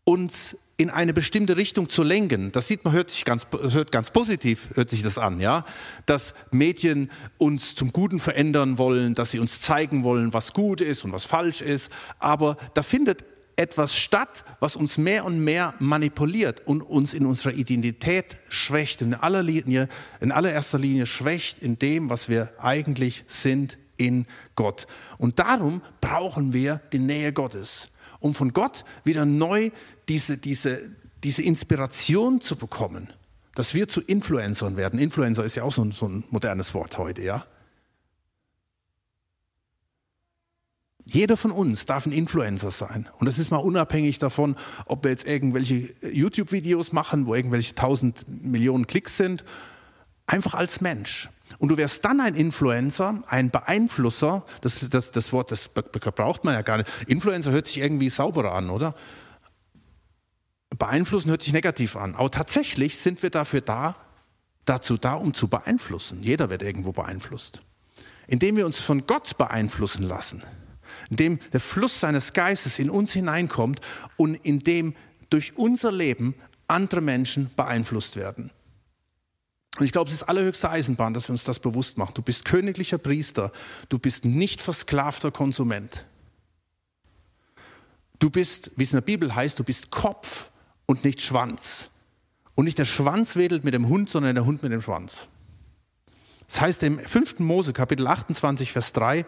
uns 0.05 0.57
in 0.81 0.88
eine 0.88 1.12
bestimmte 1.12 1.59
Richtung 1.59 1.90
zu 1.90 2.03
lenken. 2.03 2.53
Das 2.53 2.66
sieht 2.66 2.87
man, 2.87 2.94
hört 2.94 3.11
sich 3.11 3.27
ganz, 3.27 3.46
hört 3.53 3.92
ganz 3.92 4.11
positiv, 4.11 4.70
hört 4.75 4.88
sich 4.88 5.03
das 5.03 5.18
an, 5.18 5.38
ja. 5.38 5.66
Dass 6.07 6.33
Mädchen 6.53 7.11
uns 7.37 7.75
zum 7.75 7.92
Guten 7.92 8.18
verändern 8.18 8.79
wollen, 8.79 9.14
dass 9.14 9.31
sie 9.31 9.40
uns 9.40 9.61
zeigen 9.61 10.05
wollen, 10.05 10.33
was 10.33 10.55
gut 10.55 10.81
ist 10.81 11.05
und 11.05 11.12
was 11.12 11.27
falsch 11.27 11.61
ist. 11.61 11.90
Aber 12.18 12.57
da 12.73 12.83
findet 12.83 13.25
etwas 13.61 13.94
statt, 13.94 14.42
was 14.59 14.75
uns 14.75 14.96
mehr 14.96 15.27
und 15.27 15.44
mehr 15.44 15.75
manipuliert 15.79 16.66
und 16.66 16.81
uns 16.81 17.12
in 17.12 17.27
unserer 17.27 17.53
Identität 17.53 18.40
schwächt, 18.49 19.03
in, 19.03 19.12
aller 19.12 19.42
Linie, 19.42 19.87
in 20.20 20.33
allererster 20.33 20.79
Linie 20.79 21.05
schwächt 21.05 21.59
in 21.59 21.79
dem, 21.79 22.09
was 22.09 22.31
wir 22.31 22.51
eigentlich 22.59 23.25
sind 23.29 23.77
in 23.99 24.27
Gott. 24.57 24.87
Und 25.18 25.38
darum 25.38 25.83
brauchen 26.01 26.55
wir 26.55 26.81
die 26.94 26.99
Nähe 26.99 27.35
Gottes, 27.35 27.88
um 28.18 28.35
von 28.35 28.55
Gott 28.55 28.87
wieder 29.05 29.27
neu 29.27 29.70
diese, 30.09 30.38
diese, 30.38 30.90
diese 31.23 31.42
Inspiration 31.42 32.40
zu 32.40 32.57
bekommen, 32.57 33.12
dass 33.55 33.75
wir 33.75 33.88
zu 33.88 34.01
Influencern 34.01 34.79
werden. 34.79 34.99
Influencer 34.99 35.44
ist 35.44 35.57
ja 35.57 35.64
auch 35.64 35.73
so 35.73 35.85
ein, 35.85 35.92
so 35.92 36.07
ein 36.07 36.25
modernes 36.31 36.73
Wort 36.73 36.96
heute, 36.96 37.23
ja. 37.23 37.44
Jeder 41.12 41.37
von 41.37 41.51
uns 41.51 41.87
darf 41.87 42.07
ein 42.07 42.12
Influencer 42.12 42.70
sein. 42.70 43.09
Und 43.18 43.27
das 43.27 43.38
ist 43.38 43.51
mal 43.51 43.57
unabhängig 43.57 44.20
davon, 44.20 44.55
ob 44.87 45.03
wir 45.03 45.11
jetzt 45.11 45.27
irgendwelche 45.27 45.92
YouTube-Videos 46.03 46.92
machen, 46.92 47.27
wo 47.27 47.35
irgendwelche 47.35 47.75
tausend 47.75 48.25
Millionen 48.29 48.87
Klicks 48.87 49.16
sind. 49.16 49.44
Einfach 50.27 50.55
als 50.55 50.81
Mensch. 50.81 51.29
Und 51.59 51.68
du 51.68 51.77
wärst 51.77 52.05
dann 52.05 52.20
ein 52.20 52.37
Influencer, 52.37 53.25
ein 53.27 53.51
Beeinflusser. 53.51 54.46
Das, 54.61 54.88
das, 54.88 55.11
das 55.11 55.33
Wort, 55.33 55.51
das 55.51 55.68
braucht 55.68 56.44
man 56.44 56.55
ja 56.55 56.62
gar 56.62 56.77
nicht. 56.77 56.88
Influencer 57.09 57.51
hört 57.51 57.66
sich 57.66 57.79
irgendwie 57.79 58.09
sauberer 58.09 58.53
an, 58.53 58.70
oder? 58.70 58.94
Beeinflussen 60.79 61.31
hört 61.31 61.42
sich 61.42 61.53
negativ 61.53 61.96
an. 61.96 62.14
Aber 62.14 62.31
tatsächlich 62.31 63.01
sind 63.01 63.20
wir 63.25 63.31
dafür 63.31 63.62
da, 63.62 63.96
dazu 64.64 64.96
da, 64.96 65.14
um 65.14 65.35
zu 65.35 65.49
beeinflussen. 65.49 66.23
Jeder 66.23 66.51
wird 66.51 66.62
irgendwo 66.62 66.92
beeinflusst. 66.92 67.62
Indem 68.29 68.57
wir 68.57 68.64
uns 68.64 68.81
von 68.81 69.09
Gott 69.09 69.37
beeinflussen 69.37 70.05
lassen, 70.05 70.44
indem 71.11 71.38
der 71.53 71.61
Fluss 71.61 72.00
seines 72.00 72.33
Geistes 72.33 72.79
in 72.79 72.90
uns 72.90 73.12
hineinkommt 73.12 73.81
und 74.16 74.35
indem 74.35 74.94
durch 75.29 75.57
unser 75.57 75.92
Leben 75.92 76.35
andere 76.66 77.00
Menschen 77.00 77.50
beeinflusst 77.57 78.16
werden. 78.16 78.50
Und 79.79 79.87
ich 79.87 79.92
glaube, 79.92 80.09
es 80.09 80.16
ist 80.16 80.24
allerhöchste 80.24 80.68
Eisenbahn, 80.68 81.14
dass 81.14 81.29
wir 81.29 81.33
uns 81.33 81.44
das 81.44 81.59
bewusst 81.59 81.96
machen. 81.96 82.14
Du 82.14 82.22
bist 82.22 82.44
königlicher 82.44 82.98
Priester, 82.98 83.53
du 83.88 83.98
bist 83.98 84.24
nicht 84.24 84.61
versklavter 84.61 85.31
Konsument. 85.31 86.07
Du 88.18 88.29
bist, 88.29 88.72
wie 88.76 88.83
es 88.83 88.92
in 88.92 88.98
der 88.98 89.03
Bibel 89.03 89.35
heißt, 89.35 89.59
du 89.59 89.64
bist 89.64 89.90
Kopf 89.90 90.50
und 90.87 91.05
nicht 91.05 91.22
Schwanz. 91.22 91.88
Und 92.55 92.66
nicht 92.66 92.79
der 92.79 92.85
Schwanz 92.85 93.37
wedelt 93.37 93.64
mit 93.64 93.72
dem 93.72 93.88
Hund, 93.88 94.11
sondern 94.11 94.35
der 94.35 94.44
Hund 94.44 94.62
mit 94.62 94.72
dem 94.72 94.83
Schwanz. 94.83 95.29
Das 96.46 96.61
heißt 96.61 96.83
im 96.83 96.98
5. 96.98 97.38
Mose, 97.38 97.72
Kapitel 97.72 98.07
28, 98.07 98.72
Vers 98.72 98.92
3, 98.92 99.24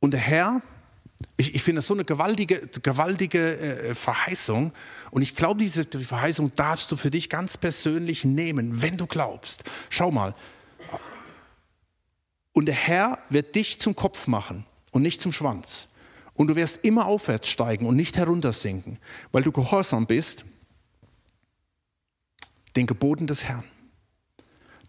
und 0.00 0.12
der 0.12 0.20
Herr 0.20 0.62
ich, 1.36 1.54
ich 1.54 1.62
finde 1.62 1.78
das 1.78 1.86
so 1.86 1.94
eine 1.94 2.04
gewaltige, 2.04 2.68
gewaltige 2.82 3.58
äh, 3.58 3.94
Verheißung. 3.94 4.72
Und 5.10 5.22
ich 5.22 5.34
glaube, 5.34 5.60
diese 5.60 5.84
Verheißung 5.84 6.52
darfst 6.54 6.90
du 6.90 6.96
für 6.96 7.10
dich 7.10 7.28
ganz 7.30 7.56
persönlich 7.56 8.24
nehmen, 8.24 8.82
wenn 8.82 8.96
du 8.96 9.06
glaubst. 9.06 9.64
Schau 9.90 10.10
mal. 10.10 10.34
Und 12.52 12.66
der 12.66 12.74
Herr 12.74 13.18
wird 13.30 13.54
dich 13.54 13.80
zum 13.80 13.96
Kopf 13.96 14.26
machen 14.26 14.64
und 14.92 15.02
nicht 15.02 15.20
zum 15.20 15.32
Schwanz. 15.32 15.88
Und 16.34 16.48
du 16.48 16.56
wirst 16.56 16.84
immer 16.84 17.06
aufwärts 17.06 17.48
steigen 17.48 17.86
und 17.86 17.96
nicht 17.96 18.16
heruntersinken, 18.16 18.98
weil 19.32 19.42
du 19.42 19.52
gehorsam 19.52 20.06
bist 20.06 20.44
den 22.76 22.86
Geboten 22.86 23.28
des 23.28 23.44
Herrn, 23.44 23.64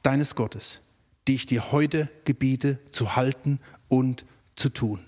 deines 0.01 0.33
Gottes, 0.33 0.79
die 1.27 1.35
ich 1.35 1.45
dir 1.45 1.71
heute 1.71 2.09
gebiete 2.23 2.79
zu 2.91 3.15
halten 3.15 3.59
und 3.87 4.25
zu 4.55 4.69
tun. 4.69 5.03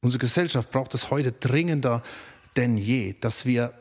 Unsere 0.00 0.20
Gesellschaft 0.20 0.70
braucht 0.70 0.94
es 0.94 1.10
heute 1.10 1.32
dringender 1.32 2.02
denn 2.56 2.76
je, 2.76 3.14
dass 3.20 3.46
wir 3.46 3.72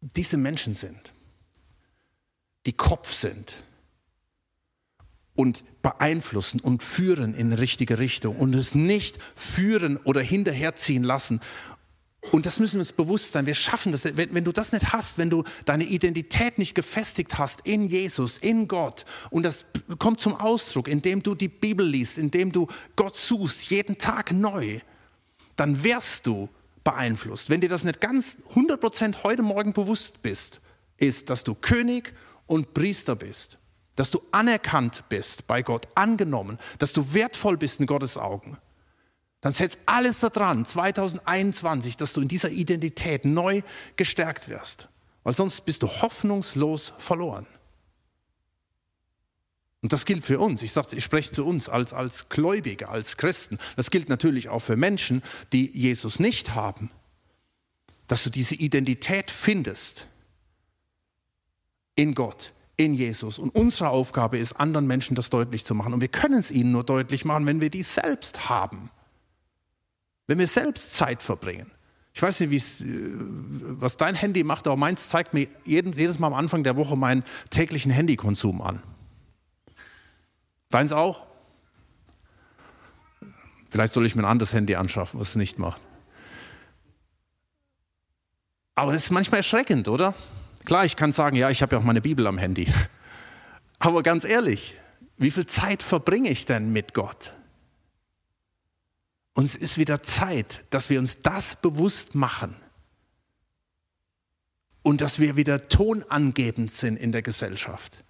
diese 0.00 0.36
Menschen 0.36 0.74
sind, 0.74 1.12
die 2.66 2.72
Kopf 2.72 3.12
sind 3.12 3.56
und 5.34 5.64
beeinflussen 5.82 6.60
und 6.60 6.82
führen 6.82 7.34
in 7.34 7.52
richtige 7.52 7.98
Richtung 7.98 8.36
und 8.36 8.54
es 8.54 8.74
nicht 8.74 9.18
führen 9.34 9.96
oder 9.96 10.20
hinterherziehen 10.20 11.02
lassen 11.02 11.40
und 12.32 12.46
das 12.46 12.58
müssen 12.58 12.74
wir 12.74 12.80
uns 12.80 12.92
bewusst 12.92 13.32
sein. 13.32 13.46
Wir 13.46 13.54
schaffen 13.54 13.92
das. 13.92 14.04
Wenn, 14.04 14.34
wenn, 14.34 14.44
du 14.44 14.52
das 14.52 14.72
nicht 14.72 14.92
hast, 14.92 15.18
wenn 15.18 15.30
du 15.30 15.44
deine 15.64 15.84
Identität 15.84 16.58
nicht 16.58 16.74
gefestigt 16.74 17.38
hast 17.38 17.60
in 17.64 17.86
Jesus, 17.86 18.38
in 18.38 18.68
Gott, 18.68 19.04
und 19.30 19.42
das 19.42 19.64
kommt 19.98 20.20
zum 20.20 20.34
Ausdruck, 20.34 20.88
indem 20.88 21.22
du 21.22 21.34
die 21.34 21.48
Bibel 21.48 21.86
liest, 21.86 22.18
indem 22.18 22.52
du 22.52 22.66
Gott 22.96 23.16
suchst, 23.16 23.70
jeden 23.70 23.98
Tag 23.98 24.32
neu, 24.32 24.80
dann 25.56 25.82
wirst 25.82 26.26
du 26.26 26.48
beeinflusst. 26.84 27.50
Wenn 27.50 27.60
dir 27.60 27.68
das 27.68 27.84
nicht 27.84 28.00
ganz 28.00 28.36
100% 28.54 29.22
heute 29.22 29.42
Morgen 29.42 29.72
bewusst 29.72 30.22
bist, 30.22 30.60
ist, 30.96 31.30
dass 31.30 31.44
du 31.44 31.54
König 31.54 32.14
und 32.46 32.74
Priester 32.74 33.16
bist, 33.16 33.58
dass 33.96 34.10
du 34.10 34.20
anerkannt 34.30 35.04
bist 35.08 35.46
bei 35.46 35.62
Gott, 35.62 35.88
angenommen, 35.94 36.58
dass 36.78 36.92
du 36.92 37.12
wertvoll 37.12 37.56
bist 37.56 37.80
in 37.80 37.86
Gottes 37.86 38.16
Augen 38.16 38.58
dann 39.40 39.52
setz 39.52 39.78
alles 39.86 40.20
daran, 40.20 40.64
2021, 40.64 41.96
dass 41.96 42.12
du 42.12 42.20
in 42.20 42.28
dieser 42.28 42.50
Identität 42.50 43.24
neu 43.24 43.62
gestärkt 43.96 44.48
wirst. 44.48 44.88
Weil 45.22 45.32
sonst 45.32 45.64
bist 45.64 45.82
du 45.82 45.88
hoffnungslos 45.88 46.92
verloren. 46.98 47.46
Und 49.80 49.92
das 49.92 50.04
gilt 50.04 50.24
für 50.24 50.40
uns. 50.40 50.62
Ich, 50.62 50.72
sag, 50.72 50.92
ich 50.92 51.04
spreche 51.04 51.30
zu 51.30 51.46
uns 51.46 51.68
als, 51.68 51.92
als 51.92 52.28
Gläubige, 52.28 52.88
als 52.88 53.16
Christen. 53.16 53.58
Das 53.76 53.90
gilt 53.90 54.08
natürlich 54.08 54.48
auch 54.48 54.58
für 54.58 54.76
Menschen, 54.76 55.22
die 55.52 55.70
Jesus 55.70 56.18
nicht 56.18 56.54
haben. 56.56 56.90
Dass 58.08 58.24
du 58.24 58.30
diese 58.30 58.56
Identität 58.56 59.30
findest 59.30 60.06
in 61.94 62.14
Gott, 62.14 62.54
in 62.76 62.94
Jesus. 62.94 63.38
Und 63.38 63.54
unsere 63.54 63.90
Aufgabe 63.90 64.38
ist, 64.38 64.54
anderen 64.54 64.88
Menschen 64.88 65.14
das 65.14 65.30
deutlich 65.30 65.64
zu 65.64 65.76
machen. 65.76 65.94
Und 65.94 66.00
wir 66.00 66.08
können 66.08 66.38
es 66.38 66.50
ihnen 66.50 66.72
nur 66.72 66.84
deutlich 66.84 67.24
machen, 67.24 67.46
wenn 67.46 67.60
wir 67.60 67.70
die 67.70 67.84
selbst 67.84 68.48
haben. 68.48 68.90
Wenn 70.28 70.38
wir 70.38 70.46
selbst 70.46 70.94
Zeit 70.94 71.22
verbringen. 71.22 71.72
Ich 72.14 72.22
weiß 72.22 72.40
nicht, 72.40 72.80
äh, 72.82 72.86
was 72.86 73.96
dein 73.96 74.14
Handy 74.14 74.44
macht, 74.44 74.66
aber 74.66 74.76
meins 74.76 75.08
zeigt 75.08 75.34
mir 75.34 75.48
jedes 75.64 76.18
Mal 76.18 76.28
am 76.28 76.34
Anfang 76.34 76.62
der 76.62 76.76
Woche 76.76 76.96
meinen 76.96 77.24
täglichen 77.50 77.90
Handykonsum 77.90 78.60
an. 78.60 78.82
Deins 80.68 80.92
auch? 80.92 81.26
Vielleicht 83.70 83.94
soll 83.94 84.06
ich 84.06 84.14
mir 84.14 84.22
ein 84.22 84.30
anderes 84.30 84.52
Handy 84.52 84.76
anschaffen, 84.76 85.18
was 85.18 85.30
es 85.30 85.36
nicht 85.36 85.58
macht. 85.58 85.80
Aber 88.74 88.94
es 88.94 89.04
ist 89.04 89.10
manchmal 89.10 89.38
erschreckend, 89.38 89.88
oder? 89.88 90.14
Klar, 90.64 90.84
ich 90.84 90.96
kann 90.96 91.12
sagen, 91.12 91.36
ja, 91.36 91.50
ich 91.50 91.62
habe 91.62 91.74
ja 91.74 91.80
auch 91.80 91.84
meine 91.84 92.00
Bibel 92.00 92.26
am 92.26 92.38
Handy. 92.38 92.68
Aber 93.78 94.02
ganz 94.02 94.24
ehrlich, 94.24 94.76
wie 95.16 95.30
viel 95.30 95.46
Zeit 95.46 95.82
verbringe 95.82 96.30
ich 96.30 96.44
denn 96.46 96.72
mit 96.72 96.94
Gott? 96.94 97.32
Und 99.38 99.44
es 99.44 99.54
ist 99.54 99.78
wieder 99.78 100.02
Zeit, 100.02 100.64
dass 100.70 100.90
wir 100.90 100.98
uns 100.98 101.22
das 101.22 101.54
bewusst 101.54 102.16
machen 102.16 102.56
und 104.82 105.00
dass 105.00 105.20
wir 105.20 105.36
wieder 105.36 105.68
tonangebend 105.68 106.72
sind 106.72 106.96
in 106.96 107.12
der 107.12 107.22
Gesellschaft. 107.22 108.02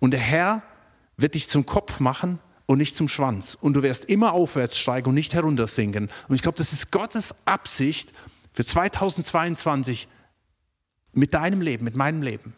Und 0.00 0.10
der 0.10 0.18
Herr 0.18 0.64
wird 1.16 1.34
dich 1.34 1.48
zum 1.48 1.66
Kopf 1.66 2.00
machen 2.00 2.40
und 2.66 2.78
nicht 2.78 2.96
zum 2.96 3.06
Schwanz. 3.06 3.54
Und 3.54 3.74
du 3.74 3.84
wirst 3.84 4.06
immer 4.06 4.32
aufwärts 4.32 4.76
steigen 4.76 5.10
und 5.10 5.14
nicht 5.14 5.34
heruntersinken. 5.34 6.10
Und 6.26 6.34
ich 6.34 6.42
glaube, 6.42 6.58
das 6.58 6.72
ist 6.72 6.90
Gottes 6.90 7.32
Absicht 7.44 8.12
für 8.54 8.66
2022 8.66 10.08
mit 11.12 11.32
deinem 11.32 11.60
Leben, 11.60 11.84
mit 11.84 11.94
meinem 11.94 12.22
Leben. 12.22 12.56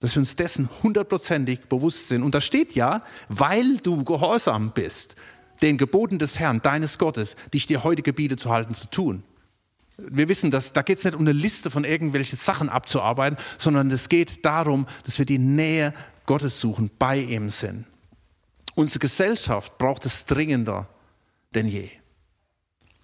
Dass 0.00 0.14
wir 0.14 0.20
uns 0.20 0.36
dessen 0.36 0.68
hundertprozentig 0.82 1.60
bewusst 1.70 2.08
sind. 2.08 2.22
Und 2.22 2.34
da 2.34 2.42
steht 2.42 2.74
ja, 2.74 3.02
weil 3.30 3.78
du 3.78 4.04
gehorsam 4.04 4.72
bist 4.72 5.16
den 5.62 5.78
Geboten 5.78 6.18
des 6.18 6.38
Herrn, 6.38 6.60
deines 6.62 6.98
Gottes, 6.98 7.36
die 7.52 7.58
ich 7.58 7.66
dir 7.66 7.84
heute 7.84 8.02
gebiete 8.02 8.36
zu 8.36 8.50
halten, 8.50 8.74
zu 8.74 8.88
tun. 8.88 9.22
Wir 9.96 10.28
wissen, 10.28 10.50
dass 10.50 10.72
da 10.72 10.82
geht 10.82 10.98
es 10.98 11.04
nicht 11.04 11.14
um 11.14 11.20
eine 11.20 11.32
Liste 11.32 11.70
von 11.70 11.84
irgendwelchen 11.84 12.38
Sachen 12.38 12.68
abzuarbeiten, 12.68 13.38
sondern 13.58 13.90
es 13.90 14.08
geht 14.08 14.44
darum, 14.44 14.86
dass 15.04 15.18
wir 15.18 15.26
die 15.26 15.38
Nähe 15.38 15.94
Gottes 16.26 16.60
suchen, 16.60 16.90
bei 16.98 17.18
ihm 17.18 17.50
sind. 17.50 17.86
Unsere 18.74 18.98
Gesellschaft 18.98 19.78
braucht 19.78 20.04
es 20.04 20.26
dringender 20.26 20.88
denn 21.54 21.68
je. 21.68 21.90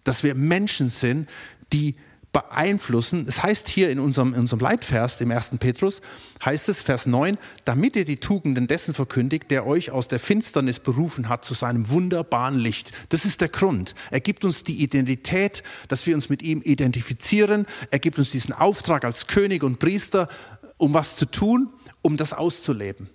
Dass 0.04 0.22
wir 0.24 0.34
Menschen 0.34 0.88
sind, 0.88 1.28
die 1.72 1.94
beeinflussen. 2.32 3.26
Es 3.28 3.42
heißt 3.42 3.68
hier 3.68 3.90
in 3.90 3.98
unserem, 3.98 4.34
in 4.34 4.40
unserem 4.40 4.60
Leitvers, 4.60 5.20
im 5.20 5.30
1. 5.30 5.52
Petrus, 5.58 6.00
heißt 6.44 6.68
es, 6.68 6.82
Vers 6.82 7.06
9, 7.06 7.38
damit 7.64 7.96
ihr 7.96 8.04
die 8.04 8.18
Tugenden 8.18 8.66
dessen 8.66 8.94
verkündigt, 8.94 9.50
der 9.50 9.66
euch 9.66 9.90
aus 9.90 10.08
der 10.08 10.20
Finsternis 10.20 10.78
berufen 10.78 11.28
hat 11.28 11.44
zu 11.44 11.54
seinem 11.54 11.90
wunderbaren 11.90 12.58
Licht. 12.58 12.92
Das 13.08 13.24
ist 13.24 13.40
der 13.40 13.48
Grund. 13.48 13.94
Er 14.10 14.20
gibt 14.20 14.44
uns 14.44 14.62
die 14.62 14.82
Identität, 14.82 15.62
dass 15.88 16.06
wir 16.06 16.14
uns 16.14 16.28
mit 16.28 16.42
ihm 16.42 16.62
identifizieren. 16.62 17.66
Er 17.90 17.98
gibt 17.98 18.18
uns 18.18 18.30
diesen 18.30 18.54
Auftrag 18.54 19.04
als 19.04 19.26
König 19.26 19.62
und 19.62 19.78
Priester, 19.78 20.28
um 20.76 20.94
was 20.94 21.16
zu 21.16 21.26
tun, 21.26 21.72
um 22.02 22.16
das 22.16 22.32
auszuleben 22.32 23.10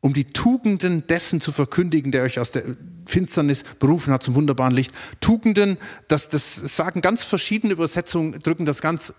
um 0.00 0.14
die 0.14 0.24
Tugenden 0.24 1.06
dessen 1.06 1.40
zu 1.40 1.52
verkündigen, 1.52 2.12
der 2.12 2.22
euch 2.22 2.38
aus 2.38 2.52
der 2.52 2.62
Finsternis 3.06 3.64
berufen 3.78 4.12
hat 4.12 4.22
zum 4.22 4.34
wunderbaren 4.34 4.74
Licht. 4.74 4.92
Tugenden, 5.20 5.78
das, 6.08 6.28
das 6.28 6.54
sagen 6.54 7.00
ganz 7.00 7.24
verschiedene 7.24 7.72
Übersetzungen, 7.72 8.38
drücken 8.38 8.64
das 8.64 8.80
ganz 8.80 9.12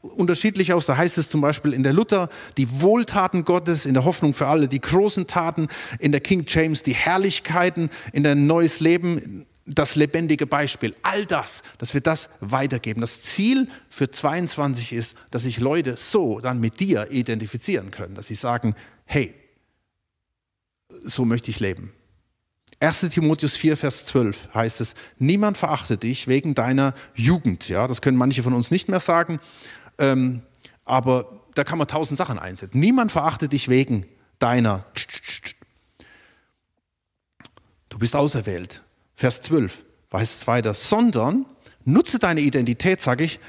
unterschiedlich 0.00 0.72
aus. 0.72 0.86
Da 0.86 0.96
heißt 0.96 1.18
es 1.18 1.28
zum 1.28 1.40
Beispiel 1.40 1.72
in 1.72 1.82
der 1.82 1.92
Luther 1.92 2.28
die 2.56 2.80
Wohltaten 2.80 3.44
Gottes 3.44 3.86
in 3.86 3.94
der 3.94 4.04
Hoffnung 4.04 4.34
für 4.34 4.46
alle, 4.46 4.68
die 4.68 4.80
großen 4.80 5.26
Taten 5.26 5.68
in 5.98 6.12
der 6.12 6.20
King 6.20 6.44
James, 6.46 6.82
die 6.82 6.94
Herrlichkeiten 6.94 7.90
in 8.12 8.22
der 8.22 8.34
Neues 8.34 8.80
Leben, 8.80 9.46
das 9.66 9.96
lebendige 9.96 10.46
Beispiel. 10.46 10.94
All 11.02 11.26
das, 11.26 11.62
dass 11.78 11.92
wir 11.92 12.00
das 12.00 12.28
weitergeben. 12.40 13.00
Das 13.00 13.22
Ziel 13.22 13.68
für 13.90 14.10
22 14.10 14.92
ist, 14.92 15.16
dass 15.32 15.42
sich 15.42 15.58
Leute 15.58 15.96
so 15.96 16.40
dann 16.40 16.60
mit 16.60 16.78
dir 16.78 17.10
identifizieren 17.10 17.90
können, 17.90 18.14
dass 18.14 18.28
sie 18.28 18.36
sagen, 18.36 18.76
hey, 19.04 19.34
so 21.02 21.24
möchte 21.24 21.50
ich 21.50 21.60
leben. 21.60 21.92
1 22.80 23.08
Timotheus 23.10 23.56
4, 23.56 23.76
Vers 23.76 24.06
12 24.06 24.54
heißt 24.54 24.80
es, 24.80 24.94
niemand 25.18 25.56
verachte 25.56 25.96
dich 25.96 26.28
wegen 26.28 26.54
deiner 26.54 26.94
Jugend. 27.14 27.68
Ja, 27.68 27.88
das 27.88 28.02
können 28.02 28.18
manche 28.18 28.42
von 28.42 28.52
uns 28.52 28.70
nicht 28.70 28.88
mehr 28.88 29.00
sagen. 29.00 29.40
Ähm, 29.98 30.42
aber 30.84 31.40
da 31.54 31.64
kann 31.64 31.78
man 31.78 31.88
tausend 31.88 32.18
Sachen 32.18 32.38
einsetzen. 32.38 32.78
Niemand 32.78 33.12
verachtet 33.12 33.52
dich 33.52 33.68
wegen 33.68 34.06
deiner. 34.38 34.84
Du 37.88 37.98
bist 37.98 38.14
auserwählt. 38.14 38.82
Vers 39.14 39.40
12 39.40 39.84
weiß 40.10 40.36
es 40.36 40.46
weiter, 40.46 40.74
sondern 40.74 41.46
nutze 41.84 42.18
deine 42.18 42.40
Identität, 42.40 43.00
sage 43.00 43.24
ich, 43.24 43.40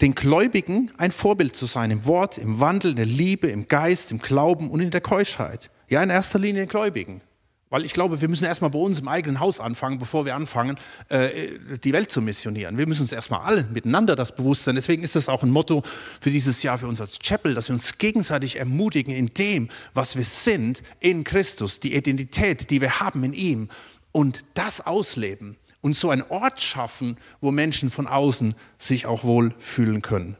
den 0.00 0.14
Gläubigen 0.14 0.90
ein 0.96 1.12
Vorbild 1.12 1.54
zu 1.54 1.66
sein, 1.66 1.90
im 1.90 2.06
Wort, 2.06 2.38
im 2.38 2.60
Wandel, 2.60 2.92
in 2.92 2.96
der 2.96 3.06
Liebe, 3.06 3.48
im 3.48 3.68
Geist, 3.68 4.10
im 4.10 4.18
Glauben 4.18 4.70
und 4.70 4.80
in 4.80 4.90
der 4.90 5.00
Keuschheit. 5.00 5.70
Ja, 5.88 6.02
in 6.02 6.10
erster 6.10 6.38
Linie 6.38 6.62
den 6.62 6.68
Gläubigen. 6.68 7.20
Weil 7.68 7.84
ich 7.84 7.92
glaube, 7.92 8.20
wir 8.20 8.28
müssen 8.28 8.44
erstmal 8.44 8.70
bei 8.70 8.80
uns 8.80 8.98
im 8.98 9.06
eigenen 9.06 9.38
Haus 9.38 9.60
anfangen, 9.60 10.00
bevor 10.00 10.24
wir 10.24 10.34
anfangen, 10.34 10.76
äh, 11.08 11.56
die 11.84 11.92
Welt 11.92 12.10
zu 12.10 12.20
missionieren. 12.20 12.76
Wir 12.76 12.88
müssen 12.88 13.02
uns 13.02 13.12
erstmal 13.12 13.42
alle 13.42 13.64
miteinander 13.70 14.16
das 14.16 14.34
bewusst 14.34 14.64
sein. 14.64 14.74
Deswegen 14.74 15.04
ist 15.04 15.14
das 15.14 15.28
auch 15.28 15.44
ein 15.44 15.50
Motto 15.50 15.84
für 16.20 16.30
dieses 16.30 16.64
Jahr, 16.64 16.78
für 16.78 16.88
uns 16.88 17.00
als 17.00 17.20
Chapel, 17.20 17.54
dass 17.54 17.68
wir 17.68 17.74
uns 17.74 17.98
gegenseitig 17.98 18.56
ermutigen 18.56 19.14
in 19.14 19.26
dem, 19.34 19.68
was 19.94 20.16
wir 20.16 20.24
sind 20.24 20.82
in 20.98 21.22
Christus, 21.22 21.78
die 21.78 21.94
Identität, 21.94 22.70
die 22.70 22.80
wir 22.80 22.98
haben 22.98 23.22
in 23.22 23.34
ihm 23.34 23.68
und 24.10 24.44
das 24.54 24.80
ausleben 24.84 25.56
und 25.80 25.96
so 25.96 26.10
einen 26.10 26.22
Ort 26.22 26.60
schaffen, 26.60 27.16
wo 27.40 27.50
Menschen 27.50 27.90
von 27.90 28.06
außen 28.06 28.54
sich 28.78 29.06
auch 29.06 29.24
wohl 29.24 29.54
fühlen 29.58 30.02
können. 30.02 30.36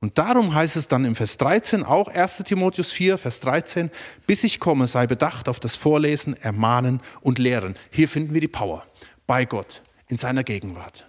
Und 0.00 0.18
darum 0.18 0.52
heißt 0.52 0.74
es 0.74 0.88
dann 0.88 1.04
im 1.04 1.14
Vers 1.14 1.36
13, 1.36 1.84
auch 1.84 2.08
1 2.08 2.38
Timotheus 2.38 2.90
4, 2.90 3.18
Vers 3.18 3.38
13, 3.38 3.90
bis 4.26 4.42
ich 4.42 4.58
komme, 4.58 4.88
sei 4.88 5.06
bedacht 5.06 5.48
auf 5.48 5.60
das 5.60 5.76
Vorlesen, 5.76 6.36
Ermahnen 6.36 7.00
und 7.20 7.38
Lehren. 7.38 7.76
Hier 7.92 8.08
finden 8.08 8.34
wir 8.34 8.40
die 8.40 8.48
Power 8.48 8.84
bei 9.28 9.44
Gott 9.44 9.82
in 10.08 10.16
seiner 10.16 10.42
Gegenwart. 10.42 11.06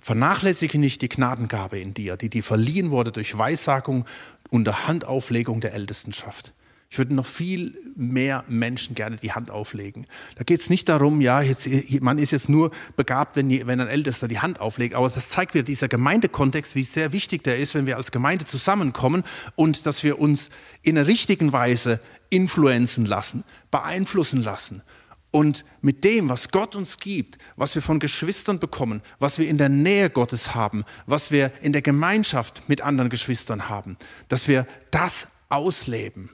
Vernachlässige 0.00 0.78
nicht 0.78 1.02
die 1.02 1.10
Gnadengabe 1.10 1.78
in 1.78 1.92
dir, 1.92 2.16
die 2.16 2.30
dir 2.30 2.42
verliehen 2.42 2.90
wurde 2.90 3.12
durch 3.12 3.36
Weissagung 3.36 4.06
unter 4.48 4.88
Handauflegung 4.88 5.60
der 5.60 5.74
Ältestenschaft. 5.74 6.54
Ich 6.92 6.98
würde 6.98 7.14
noch 7.14 7.24
viel 7.24 7.74
mehr 7.96 8.44
Menschen 8.48 8.94
gerne 8.94 9.16
die 9.16 9.32
Hand 9.32 9.50
auflegen. 9.50 10.06
Da 10.36 10.44
geht 10.44 10.60
es 10.60 10.68
nicht 10.68 10.90
darum, 10.90 11.22
ja, 11.22 11.40
jetzt, 11.40 11.66
man 12.02 12.18
ist 12.18 12.32
jetzt 12.32 12.50
nur 12.50 12.70
begabt, 12.96 13.34
wenn, 13.36 13.48
wenn 13.66 13.80
ein 13.80 13.88
Ältester 13.88 14.28
die 14.28 14.40
Hand 14.40 14.60
auflegt, 14.60 14.94
aber 14.94 15.08
das 15.08 15.30
zeigt 15.30 15.54
wieder 15.54 15.64
dieser 15.64 15.88
Gemeindekontext, 15.88 16.74
wie 16.74 16.82
sehr 16.82 17.12
wichtig 17.12 17.44
der 17.44 17.56
ist, 17.56 17.74
wenn 17.74 17.86
wir 17.86 17.96
als 17.96 18.12
Gemeinde 18.12 18.44
zusammenkommen 18.44 19.22
und 19.56 19.86
dass 19.86 20.02
wir 20.02 20.18
uns 20.18 20.50
in 20.82 20.98
einer 20.98 21.06
richtigen 21.06 21.54
Weise 21.54 21.98
influenzen 22.28 23.06
lassen, 23.06 23.44
beeinflussen 23.70 24.42
lassen. 24.42 24.82
Und 25.30 25.64
mit 25.80 26.04
dem, 26.04 26.28
was 26.28 26.50
Gott 26.50 26.76
uns 26.76 26.98
gibt, 26.98 27.38
was 27.56 27.74
wir 27.74 27.80
von 27.80 28.00
Geschwistern 28.00 28.58
bekommen, 28.58 29.00
was 29.18 29.38
wir 29.38 29.48
in 29.48 29.56
der 29.56 29.70
Nähe 29.70 30.10
Gottes 30.10 30.54
haben, 30.54 30.84
was 31.06 31.30
wir 31.30 31.52
in 31.62 31.72
der 31.72 31.80
Gemeinschaft 31.80 32.68
mit 32.68 32.82
anderen 32.82 33.08
Geschwistern 33.08 33.70
haben, 33.70 33.96
dass 34.28 34.46
wir 34.46 34.66
das 34.90 35.28
ausleben. 35.48 36.28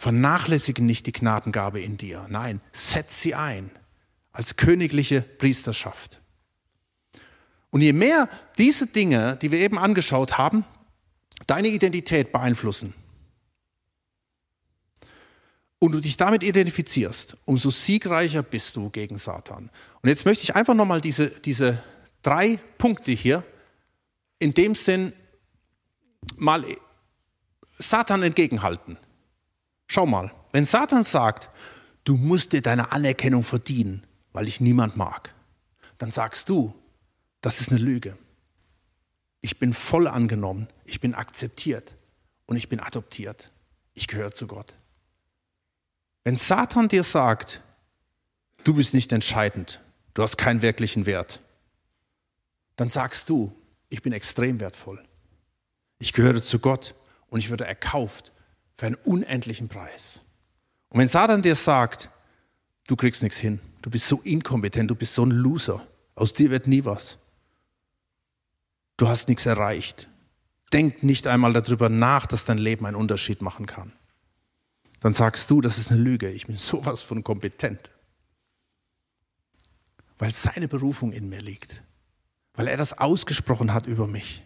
Vernachlässige 0.00 0.82
nicht 0.82 1.04
die 1.04 1.12
Gnadengabe 1.12 1.82
in 1.82 1.98
dir. 1.98 2.24
Nein, 2.30 2.62
setz 2.72 3.20
sie 3.20 3.34
ein 3.34 3.70
als 4.32 4.56
königliche 4.56 5.20
Priesterschaft. 5.20 6.22
Und 7.68 7.82
je 7.82 7.92
mehr 7.92 8.26
diese 8.56 8.86
Dinge, 8.86 9.36
die 9.42 9.50
wir 9.50 9.58
eben 9.58 9.78
angeschaut 9.78 10.38
haben, 10.38 10.64
deine 11.46 11.68
Identität 11.68 12.32
beeinflussen 12.32 12.94
und 15.78 15.92
du 15.92 16.00
dich 16.00 16.16
damit 16.16 16.44
identifizierst, 16.44 17.36
umso 17.44 17.68
siegreicher 17.68 18.42
bist 18.42 18.76
du 18.76 18.88
gegen 18.88 19.18
Satan. 19.18 19.68
Und 20.00 20.08
jetzt 20.08 20.24
möchte 20.24 20.44
ich 20.44 20.56
einfach 20.56 20.72
nochmal 20.72 21.02
diese, 21.02 21.28
diese 21.28 21.84
drei 22.22 22.58
Punkte 22.78 23.10
hier 23.12 23.44
in 24.38 24.54
dem 24.54 24.74
Sinn 24.74 25.12
mal 26.38 26.64
Satan 27.76 28.22
entgegenhalten. 28.22 28.96
Schau 29.92 30.06
mal, 30.06 30.30
wenn 30.52 30.64
Satan 30.64 31.02
sagt, 31.02 31.48
du 32.04 32.16
musst 32.16 32.52
dir 32.52 32.62
deine 32.62 32.92
Anerkennung 32.92 33.42
verdienen, 33.42 34.06
weil 34.32 34.46
ich 34.46 34.60
niemand 34.60 34.96
mag, 34.96 35.34
dann 35.98 36.12
sagst 36.12 36.48
du, 36.48 36.72
das 37.40 37.60
ist 37.60 37.72
eine 37.72 37.80
Lüge. 37.80 38.16
Ich 39.40 39.58
bin 39.58 39.74
voll 39.74 40.06
angenommen, 40.06 40.68
ich 40.84 41.00
bin 41.00 41.12
akzeptiert 41.12 41.92
und 42.46 42.54
ich 42.54 42.68
bin 42.68 42.78
adoptiert. 42.78 43.50
Ich 43.94 44.06
gehöre 44.06 44.30
zu 44.30 44.46
Gott. 44.46 44.74
Wenn 46.22 46.36
Satan 46.36 46.86
dir 46.86 47.02
sagt, 47.02 47.60
du 48.62 48.74
bist 48.74 48.94
nicht 48.94 49.10
entscheidend, 49.10 49.80
du 50.14 50.22
hast 50.22 50.38
keinen 50.38 50.62
wirklichen 50.62 51.04
Wert, 51.04 51.40
dann 52.76 52.90
sagst 52.90 53.28
du, 53.28 53.52
ich 53.88 54.02
bin 54.02 54.12
extrem 54.12 54.60
wertvoll. 54.60 55.02
Ich 55.98 56.12
gehöre 56.12 56.40
zu 56.40 56.60
Gott 56.60 56.94
und 57.28 57.40
ich 57.40 57.50
würde 57.50 57.66
erkauft 57.66 58.30
für 58.80 58.86
einen 58.86 58.96
unendlichen 59.04 59.68
Preis. 59.68 60.24
Und 60.88 61.00
wenn 61.00 61.08
Satan 61.08 61.42
dir 61.42 61.54
sagt, 61.54 62.08
du 62.86 62.96
kriegst 62.96 63.22
nichts 63.22 63.36
hin, 63.36 63.60
du 63.82 63.90
bist 63.90 64.08
so 64.08 64.22
inkompetent, 64.22 64.90
du 64.90 64.94
bist 64.94 65.14
so 65.14 65.22
ein 65.22 65.32
Loser, 65.32 65.86
aus 66.14 66.32
dir 66.32 66.50
wird 66.50 66.66
nie 66.66 66.82
was. 66.86 67.18
Du 68.96 69.06
hast 69.06 69.28
nichts 69.28 69.44
erreicht. 69.44 70.08
Denk 70.72 71.02
nicht 71.02 71.26
einmal 71.26 71.52
darüber 71.52 71.90
nach, 71.90 72.24
dass 72.24 72.46
dein 72.46 72.56
Leben 72.56 72.86
einen 72.86 72.96
Unterschied 72.96 73.42
machen 73.42 73.66
kann. 73.66 73.92
Dann 75.00 75.12
sagst 75.12 75.50
du, 75.50 75.60
das 75.60 75.76
ist 75.76 75.90
eine 75.90 76.00
Lüge, 76.00 76.30
ich 76.30 76.46
bin 76.46 76.56
sowas 76.56 77.02
von 77.02 77.22
kompetent. 77.22 77.90
Weil 80.16 80.32
seine 80.32 80.68
Berufung 80.68 81.12
in 81.12 81.28
mir 81.28 81.42
liegt. 81.42 81.82
Weil 82.54 82.66
er 82.66 82.78
das 82.78 82.96
ausgesprochen 82.96 83.74
hat 83.74 83.86
über 83.86 84.06
mich. 84.06 84.42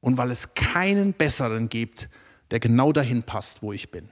Und 0.00 0.16
weil 0.16 0.30
es 0.30 0.54
keinen 0.54 1.12
besseren 1.12 1.68
gibt, 1.68 2.08
der 2.50 2.60
genau 2.60 2.92
dahin 2.92 3.22
passt, 3.22 3.62
wo 3.62 3.72
ich 3.72 3.90
bin. 3.90 4.08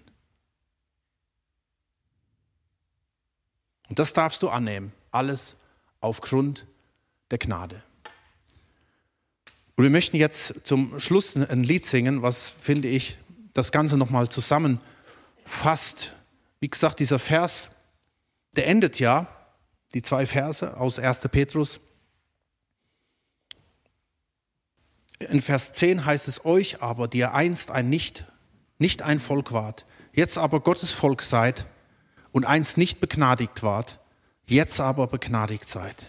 Und 3.88 3.98
das 3.98 4.12
darfst 4.12 4.42
du 4.42 4.48
annehmen, 4.48 4.92
alles 5.10 5.56
aufgrund 6.00 6.66
der 7.30 7.38
Gnade. 7.38 7.82
Und 9.76 9.84
wir 9.84 9.90
möchten 9.90 10.16
jetzt 10.16 10.54
zum 10.64 10.98
Schluss 11.00 11.36
ein 11.36 11.64
Lied 11.64 11.84
singen, 11.84 12.22
was, 12.22 12.50
finde 12.50 12.88
ich, 12.88 13.16
das 13.54 13.72
Ganze 13.72 13.96
nochmal 13.96 14.28
zusammenfasst. 14.28 16.14
Wie 16.60 16.68
gesagt, 16.68 17.00
dieser 17.00 17.18
Vers, 17.18 17.70
der 18.56 18.66
endet 18.68 19.00
ja, 19.00 19.26
die 19.94 20.02
zwei 20.02 20.26
Verse 20.26 20.76
aus 20.76 20.98
1. 20.98 21.20
Petrus. 21.30 21.80
In 25.18 25.40
Vers 25.40 25.72
10 25.72 26.04
heißt 26.04 26.28
es 26.28 26.44
euch 26.44 26.82
aber, 26.82 27.08
die 27.08 27.18
ihr 27.18 27.34
einst 27.34 27.70
ein 27.70 27.88
nicht, 27.88 28.24
nicht 28.78 29.02
ein 29.02 29.20
Volk 29.20 29.52
wart, 29.52 29.86
jetzt 30.12 30.38
aber 30.38 30.60
Gottes 30.60 30.92
Volk 30.92 31.22
seid 31.22 31.66
und 32.32 32.44
einst 32.44 32.76
nicht 32.76 33.00
begnadigt 33.00 33.62
wart, 33.62 33.98
jetzt 34.46 34.80
aber 34.80 35.06
begnadigt 35.06 35.68
seid. 35.68 36.08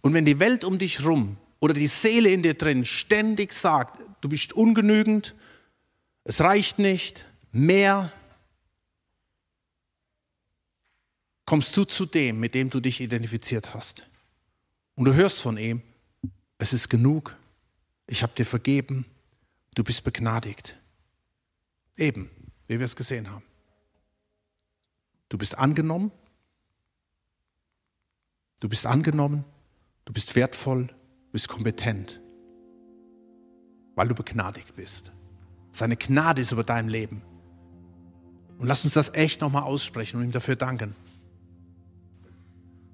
Und 0.00 0.14
wenn 0.14 0.24
die 0.24 0.38
Welt 0.38 0.62
um 0.62 0.78
dich 0.78 1.04
rum 1.04 1.36
oder 1.58 1.74
die 1.74 1.88
Seele 1.88 2.30
in 2.30 2.42
dir 2.42 2.54
drin 2.54 2.84
ständig 2.84 3.52
sagt, 3.52 4.00
du 4.20 4.28
bist 4.28 4.52
ungenügend, 4.52 5.34
es 6.22 6.40
reicht 6.40 6.78
nicht, 6.78 7.26
mehr, 7.50 8.12
kommst 11.44 11.76
du 11.76 11.84
zu 11.84 12.06
dem, 12.06 12.38
mit 12.38 12.54
dem 12.54 12.70
du 12.70 12.80
dich 12.80 13.00
identifiziert 13.00 13.74
hast. 13.74 14.06
Und 14.96 15.04
du 15.04 15.14
hörst 15.14 15.40
von 15.40 15.56
ihm, 15.58 15.82
es 16.58 16.72
ist 16.72 16.88
genug, 16.88 17.36
ich 18.06 18.22
habe 18.22 18.32
dir 18.34 18.46
vergeben, 18.46 19.04
du 19.74 19.84
bist 19.84 20.02
begnadigt. 20.04 20.76
Eben, 21.96 22.30
wie 22.66 22.78
wir 22.78 22.84
es 22.84 22.96
gesehen 22.96 23.30
haben. 23.30 23.44
Du 25.28 25.38
bist 25.38 25.56
angenommen, 25.58 26.10
du 28.60 28.68
bist 28.68 28.86
angenommen, 28.86 29.44
du 30.04 30.12
bist 30.12 30.34
wertvoll, 30.34 30.86
du 30.86 31.32
bist 31.32 31.48
kompetent, 31.48 32.20
weil 33.96 34.08
du 34.08 34.14
begnadigt 34.14 34.76
bist. 34.76 35.12
Seine 35.72 35.96
Gnade 35.96 36.40
ist 36.40 36.52
über 36.52 36.64
deinem 36.64 36.88
Leben. 36.88 37.22
Und 38.58 38.66
lass 38.66 38.84
uns 38.84 38.94
das 38.94 39.12
echt 39.12 39.42
nochmal 39.42 39.64
aussprechen 39.64 40.16
und 40.16 40.24
ihm 40.24 40.32
dafür 40.32 40.56
danken. 40.56 40.94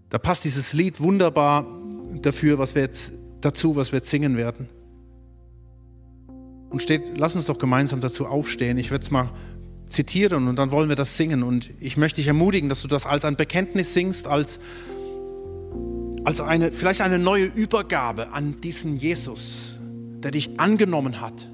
Da 0.08 0.18
passt 0.18 0.44
dieses 0.44 0.72
Lied 0.72 1.00
wunderbar 1.00 1.62
dafür, 2.20 2.58
was 2.58 2.74
wir 2.74 2.82
jetzt 2.82 3.12
dazu, 3.40 3.76
was 3.76 3.92
wir 3.92 3.98
jetzt 3.98 4.10
singen 4.10 4.36
werden. 4.36 4.68
Und 6.70 6.80
steht, 6.80 7.02
lass 7.16 7.36
uns 7.36 7.46
doch 7.46 7.58
gemeinsam 7.58 8.00
dazu 8.00 8.26
aufstehen. 8.26 8.78
Ich 8.78 8.90
werde 8.90 9.04
es 9.04 9.10
mal 9.10 9.30
zitieren 9.88 10.48
und 10.48 10.56
dann 10.56 10.70
wollen 10.70 10.88
wir 10.88 10.96
das 10.96 11.16
singen. 11.16 11.42
Und 11.42 11.70
ich 11.80 11.96
möchte 11.96 12.16
dich 12.16 12.28
ermutigen, 12.28 12.68
dass 12.68 12.80
du 12.82 12.88
das 12.88 13.04
als 13.04 13.24
ein 13.24 13.36
Bekenntnis 13.36 13.92
singst, 13.92 14.26
als, 14.26 14.58
als 16.24 16.40
eine, 16.40 16.72
vielleicht 16.72 17.02
eine 17.02 17.18
neue 17.18 17.44
Übergabe 17.44 18.32
an 18.32 18.60
diesen 18.60 18.96
Jesus, 18.96 19.78
der 20.22 20.30
dich 20.30 20.58
angenommen 20.58 21.20
hat, 21.20 21.48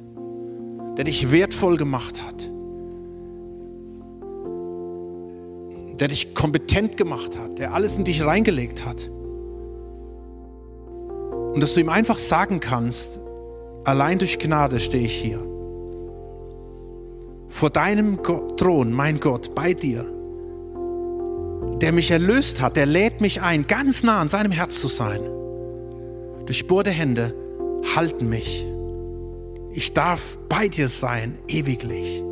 der 0.96 1.04
dich 1.04 1.32
wertvoll 1.32 1.76
gemacht 1.76 2.22
hat, 2.22 2.48
der 6.00 6.08
dich 6.08 6.32
kompetent 6.34 6.96
gemacht 6.96 7.36
hat, 7.36 7.58
der 7.58 7.74
alles 7.74 7.96
in 7.96 8.04
dich 8.04 8.24
reingelegt 8.24 8.84
hat 8.84 9.10
Und 11.58 11.62
dass 11.62 11.74
du 11.74 11.80
ihm 11.80 11.88
einfach 11.88 12.18
sagen 12.18 12.60
kannst, 12.60 13.18
allein 13.82 14.20
durch 14.20 14.38
Gnade 14.38 14.78
stehe 14.78 15.06
ich 15.06 15.12
hier. 15.12 15.44
Vor 17.48 17.70
deinem 17.70 18.20
Thron, 18.56 18.92
mein 18.92 19.18
Gott, 19.18 19.56
bei 19.56 19.74
dir, 19.74 20.04
der 21.82 21.90
mich 21.90 22.12
erlöst 22.12 22.62
hat, 22.62 22.76
der 22.76 22.86
lädt 22.86 23.20
mich 23.20 23.42
ein, 23.42 23.66
ganz 23.66 24.04
nah 24.04 24.20
an 24.20 24.28
seinem 24.28 24.52
Herz 24.52 24.78
zu 24.80 24.86
sein. 24.86 25.18
Durchbohrte 26.46 26.92
Hände 26.92 27.34
halten 27.96 28.28
mich. 28.28 28.64
Ich 29.72 29.94
darf 29.94 30.38
bei 30.48 30.68
dir 30.68 30.88
sein, 30.88 31.40
ewiglich. 31.48 32.22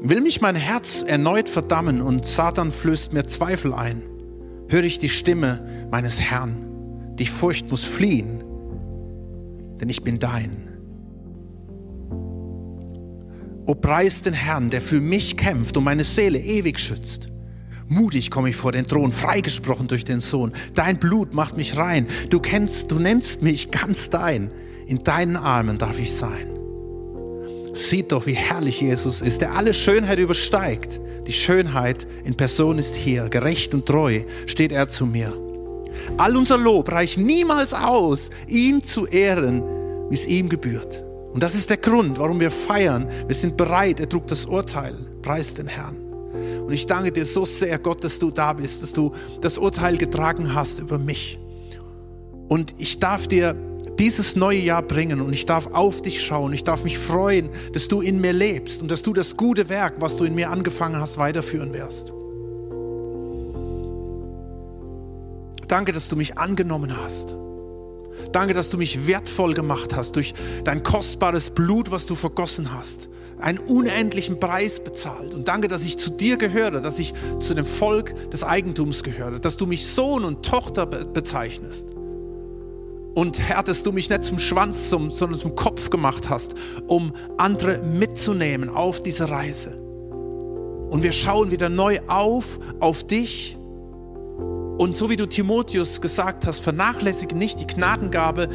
Will 0.00 0.22
mich 0.22 0.40
mein 0.40 0.56
Herz 0.56 1.04
erneut 1.06 1.50
verdammen 1.50 2.00
und 2.00 2.24
Satan 2.24 2.72
flößt 2.72 3.12
mir 3.12 3.26
Zweifel 3.26 3.74
ein, 3.74 4.02
höre 4.68 4.84
ich 4.84 4.98
die 4.98 5.10
Stimme 5.10 5.88
meines 5.90 6.18
Herrn. 6.18 6.67
Die 7.18 7.26
Furcht 7.26 7.70
muss 7.70 7.84
fliehen, 7.84 8.44
denn 9.80 9.88
ich 9.88 10.02
bin 10.02 10.18
dein. 10.18 10.68
O 13.66 13.74
preis 13.74 14.22
den 14.22 14.32
Herrn, 14.32 14.70
der 14.70 14.80
für 14.80 15.00
mich 15.00 15.36
kämpft 15.36 15.76
und 15.76 15.84
meine 15.84 16.04
Seele 16.04 16.38
ewig 16.38 16.78
schützt. 16.78 17.28
Mutig 17.86 18.30
komme 18.30 18.50
ich 18.50 18.56
vor 18.56 18.72
den 18.72 18.84
Thron, 18.84 19.12
freigesprochen 19.12 19.88
durch 19.88 20.04
den 20.04 20.20
Sohn. 20.20 20.52
Dein 20.74 20.98
Blut 20.98 21.34
macht 21.34 21.56
mich 21.56 21.76
rein. 21.76 22.06
Du 22.30 22.38
kennst, 22.38 22.90
du 22.90 22.98
nennst 22.98 23.42
mich 23.42 23.70
ganz 23.70 24.10
dein. 24.10 24.50
In 24.86 25.04
deinen 25.04 25.36
Armen 25.36 25.78
darf 25.78 25.98
ich 25.98 26.14
sein. 26.14 26.58
Sieht 27.74 28.12
doch, 28.12 28.26
wie 28.26 28.34
herrlich 28.34 28.80
Jesus 28.80 29.20
ist, 29.20 29.40
der 29.40 29.52
alle 29.54 29.74
Schönheit 29.74 30.18
übersteigt. 30.18 31.00
Die 31.26 31.32
Schönheit 31.32 32.06
in 32.24 32.36
Person 32.36 32.78
ist 32.78 32.94
hier. 32.94 33.28
Gerecht 33.28 33.74
und 33.74 33.86
treu 33.86 34.20
steht 34.46 34.72
er 34.72 34.88
zu 34.88 35.06
mir. 35.06 35.47
All 36.16 36.36
unser 36.36 36.58
Lob 36.58 36.90
reicht 36.90 37.18
niemals 37.18 37.72
aus, 37.74 38.30
ihn 38.46 38.82
zu 38.82 39.06
ehren, 39.06 39.62
wie 40.10 40.14
es 40.14 40.26
ihm 40.26 40.48
gebührt. 40.48 41.04
Und 41.32 41.42
das 41.42 41.54
ist 41.54 41.70
der 41.70 41.76
Grund, 41.76 42.18
warum 42.18 42.40
wir 42.40 42.50
feiern. 42.50 43.08
Wir 43.26 43.34
sind 43.34 43.56
bereit, 43.56 44.00
er 44.00 44.08
trug 44.08 44.26
das 44.26 44.46
Urteil. 44.46 44.94
Preis 45.22 45.54
den 45.54 45.68
Herrn. 45.68 45.96
Und 46.66 46.72
ich 46.72 46.86
danke 46.86 47.12
dir 47.12 47.24
so 47.24 47.44
sehr, 47.44 47.78
Gott, 47.78 48.02
dass 48.02 48.18
du 48.18 48.30
da 48.30 48.52
bist, 48.52 48.82
dass 48.82 48.92
du 48.92 49.12
das 49.40 49.58
Urteil 49.58 49.96
getragen 49.96 50.54
hast 50.54 50.78
über 50.80 50.98
mich. 50.98 51.38
Und 52.48 52.74
ich 52.78 52.98
darf 52.98 53.26
dir 53.26 53.54
dieses 53.98 54.36
neue 54.36 54.60
Jahr 54.60 54.82
bringen 54.82 55.20
und 55.20 55.32
ich 55.32 55.44
darf 55.44 55.68
auf 55.72 56.02
dich 56.02 56.22
schauen. 56.22 56.52
Ich 56.52 56.64
darf 56.64 56.84
mich 56.84 56.98
freuen, 56.98 57.50
dass 57.72 57.88
du 57.88 58.00
in 58.00 58.20
mir 58.20 58.32
lebst 58.32 58.80
und 58.80 58.90
dass 58.90 59.02
du 59.02 59.12
das 59.12 59.36
gute 59.36 59.68
Werk, 59.68 59.94
was 59.98 60.16
du 60.16 60.24
in 60.24 60.34
mir 60.34 60.50
angefangen 60.50 61.00
hast, 61.00 61.18
weiterführen 61.18 61.72
wirst. 61.72 62.12
Danke, 65.68 65.92
dass 65.92 66.08
du 66.08 66.16
mich 66.16 66.38
angenommen 66.38 66.96
hast. 66.96 67.36
Danke, 68.32 68.52
dass 68.52 68.68
du 68.70 68.78
mich 68.78 69.06
wertvoll 69.06 69.54
gemacht 69.54 69.94
hast 69.94 70.16
durch 70.16 70.34
dein 70.64 70.82
kostbares 70.82 71.50
Blut, 71.50 71.90
was 71.90 72.06
du 72.06 72.14
vergossen 72.14 72.74
hast 72.74 73.08
einen 73.40 73.58
unendlichen 73.58 74.40
Preis 74.40 74.80
bezahlt. 74.80 75.34
Und 75.34 75.48
danke, 75.48 75.68
dass 75.68 75.84
ich 75.84 75.98
zu 75.98 76.10
dir 76.10 76.36
gehöre, 76.36 76.80
dass 76.80 76.98
ich 76.98 77.14
zu 77.38 77.54
dem 77.54 77.64
Volk 77.64 78.30
des 78.30 78.44
Eigentums 78.44 79.02
gehöre, 79.02 79.38
dass 79.38 79.56
du 79.56 79.66
mich 79.66 79.86
Sohn 79.86 80.24
und 80.24 80.44
Tochter 80.44 80.86
bezeichnest. 80.86 81.90
Und 83.14 83.38
Herr, 83.38 83.62
dass 83.62 83.82
du 83.82 83.92
mich 83.92 84.10
nicht 84.10 84.24
zum 84.24 84.38
Schwanz, 84.38 84.90
zum, 84.90 85.10
sondern 85.10 85.40
zum 85.40 85.54
Kopf 85.54 85.90
gemacht 85.90 86.28
hast, 86.28 86.54
um 86.86 87.12
andere 87.36 87.78
mitzunehmen 87.78 88.68
auf 88.68 89.00
diese 89.00 89.28
Reise. 89.28 89.76
Und 90.90 91.02
wir 91.02 91.12
schauen 91.12 91.50
wieder 91.50 91.68
neu 91.68 91.98
auf, 92.06 92.58
auf 92.80 93.04
dich. 93.04 93.57
Und 94.78 94.96
so 94.96 95.10
wie 95.10 95.16
du 95.16 95.26
Timotheus 95.26 96.00
gesagt 96.00 96.46
hast, 96.46 96.60
vernachlässige 96.60 97.34
nicht 97.36 97.58
die 97.58 97.66
Gnadengabe, 97.66 98.48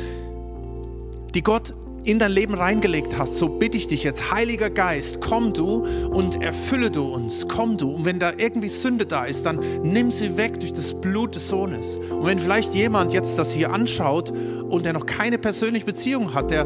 die 1.35 1.43
Gott 1.43 1.73
in 2.05 2.17
dein 2.19 2.31
Leben 2.31 2.53
reingelegt 2.53 3.17
hast, 3.17 3.37
so 3.37 3.49
bitte 3.49 3.77
ich 3.77 3.87
dich 3.87 4.03
jetzt, 4.03 4.31
Heiliger 4.31 4.69
Geist, 4.69 5.19
komm 5.21 5.53
du 5.53 5.85
und 6.09 6.41
erfülle 6.41 6.91
du 6.91 7.03
uns, 7.03 7.47
komm 7.47 7.77
du. 7.77 7.91
Und 7.91 8.05
wenn 8.05 8.19
da 8.19 8.31
irgendwie 8.37 8.69
Sünde 8.69 9.05
da 9.05 9.25
ist, 9.25 9.45
dann 9.45 9.59
nimm 9.83 10.11
sie 10.11 10.37
weg 10.37 10.59
durch 10.59 10.73
das 10.73 10.93
Blut 10.93 11.35
des 11.35 11.47
Sohnes. 11.49 11.95
Und 11.95 12.25
wenn 12.25 12.39
vielleicht 12.39 12.73
jemand 12.73 13.13
jetzt 13.13 13.37
das 13.37 13.51
hier 13.51 13.71
anschaut 13.71 14.31
und 14.31 14.85
der 14.85 14.93
noch 14.93 15.05
keine 15.05 15.37
persönliche 15.37 15.85
Beziehung 15.85 16.33
hat, 16.33 16.51
der, 16.51 16.65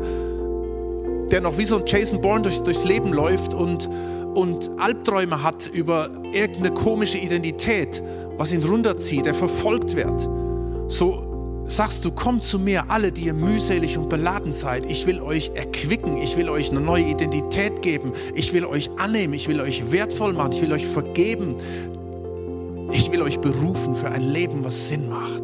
der 1.32 1.42
noch 1.42 1.58
wie 1.58 1.66
so 1.66 1.78
ein 1.78 1.84
Jason 1.86 2.22
Bourne 2.22 2.44
durch, 2.44 2.60
durchs 2.62 2.84
Leben 2.84 3.14
läuft 3.14 3.54
und, 3.54 3.88
und 4.34 4.70
Albträume 4.78 5.44
hat 5.44 5.68
über 5.68 6.10
irgendeine 6.32 6.72
komische 6.72 7.18
Identität, 7.18 8.02
was 8.38 8.52
ihn 8.52 8.64
runterzieht, 8.64 9.26
der 9.26 9.34
verfolgt 9.34 9.96
wird, 9.96 10.28
so 10.88 11.24
sagst 11.66 12.06
du, 12.06 12.12
kommt 12.12 12.44
zu 12.44 12.60
mir, 12.60 12.90
alle, 12.90 13.12
die 13.12 13.26
ihr 13.26 13.34
mühselig 13.34 13.98
und 13.98 14.10
beladen 14.10 14.54
seid. 14.54 14.86
Ich 14.86 15.06
will 15.06 15.20
euch 15.22 15.52
erquicken, 15.54 16.18
ich 16.18 16.38
will 16.38 16.50
euch 16.50 16.72
eine 16.72 16.80
neue 16.80 17.04
Identität 17.04 17.82
geben, 17.82 18.14
ich 18.36 18.54
will 18.54 18.66
euch 18.66 18.90
annehmen, 18.98 19.34
ich 19.34 19.50
will 19.50 19.60
euch 19.60 19.92
wertvoll 19.92 20.34
machen, 20.34 20.54
ich 20.54 20.62
will 20.62 20.72
euch 20.72 20.88
vergeben. 20.88 21.58
Ich 22.94 23.12
will 23.12 23.22
euch 23.22 23.40
berufen 23.40 23.96
für 23.96 24.10
ein 24.10 24.22
Leben, 24.22 24.64
was 24.64 24.88
Sinn 24.88 25.10
macht. 25.10 25.44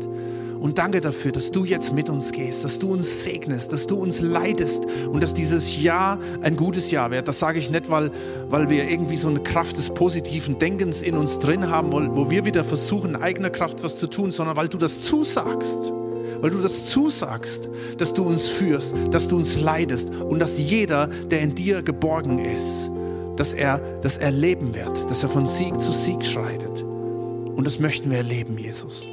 Und 0.64 0.78
danke 0.78 1.02
dafür, 1.02 1.34
dass 1.34 1.52
du 1.52 1.66
jetzt 1.66 1.92
mit 1.92 2.10
uns 2.10 2.32
gehst, 2.32 2.64
dass 2.64 2.80
du 2.80 2.94
uns 2.94 3.26
segnest, 3.26 3.74
dass 3.74 3.86
du 3.86 3.98
uns 3.98 4.22
leidest 4.22 4.86
und 5.12 5.22
dass 5.22 5.34
dieses 5.34 5.82
Jahr 5.82 6.20
ein 6.42 6.56
gutes 6.56 6.90
Jahr 6.90 7.12
wird. 7.12 7.28
Das 7.28 7.38
sage 7.38 7.60
ich 7.60 7.70
nicht, 7.70 7.90
weil, 7.90 8.12
weil 8.48 8.70
wir 8.70 8.90
irgendwie 8.90 9.18
so 9.18 9.28
eine 9.28 9.42
Kraft 9.42 9.76
des 9.76 9.90
positiven 9.90 10.60
Denkens 10.60 11.02
in 11.02 11.18
uns 11.18 11.38
drin 11.38 11.70
haben, 11.70 11.92
wo 11.92 12.30
wir 12.30 12.46
wieder 12.46 12.64
versuchen, 12.64 13.18
eigener 13.18 13.50
Kraft 13.50 13.84
was 13.84 13.98
zu 14.00 14.08
tun, 14.08 14.32
sondern 14.32 14.56
weil 14.56 14.70
du 14.70 14.78
das 14.78 15.02
zusagst 15.02 15.92
weil 16.40 16.50
du 16.50 16.60
das 16.60 16.88
zusagst, 16.88 17.70
dass 17.98 18.14
du 18.14 18.24
uns 18.24 18.48
führst, 18.50 18.94
dass 19.12 19.30
du 19.30 19.38
uns 19.38 19.60
leidest 19.60 20.10
und 20.10 20.40
dass 20.40 20.58
jeder, 20.58 21.08
der 21.08 21.40
in 21.40 21.56
dir 21.56 21.82
geborgen 21.82 22.40
ist, 22.40 22.90
dass 23.38 23.54
er 23.54 23.80
das 24.02 24.18
erleben 24.18 24.76
wird, 24.76 25.10
dass 25.10 25.24
er 25.24 25.30
von 25.30 25.48
Sieg 25.48 25.80
zu 25.80 25.94
Sieg 25.94 26.24
schreitet. 26.26 26.84
Und 26.84 27.66
das 27.66 27.80
möchten 27.80 28.10
wir 28.10 28.18
erleben, 28.18 28.58
Jesus. 28.58 29.08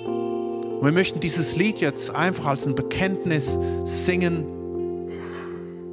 Und 0.80 0.86
wir 0.86 0.92
möchten 0.92 1.20
dieses 1.20 1.56
Lied 1.56 1.78
jetzt 1.80 2.10
einfach 2.14 2.46
als 2.46 2.66
ein 2.66 2.74
Bekenntnis 2.74 3.58
singen, 3.84 4.46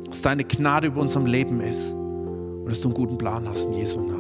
dass 0.10 0.22
deine 0.22 0.46
Gnade 0.46 0.88
über 0.88 1.02
unserem 1.02 1.26
Leben 1.26 1.60
ist 1.60 1.92
und 1.92 2.70
dass 2.70 2.80
du 2.80 2.88
einen 2.88 2.96
guten 2.96 3.18
Plan 3.18 3.46
hast 3.50 3.66
in 3.66 3.74
Jesu 3.74 4.00
Namen. 4.00 4.17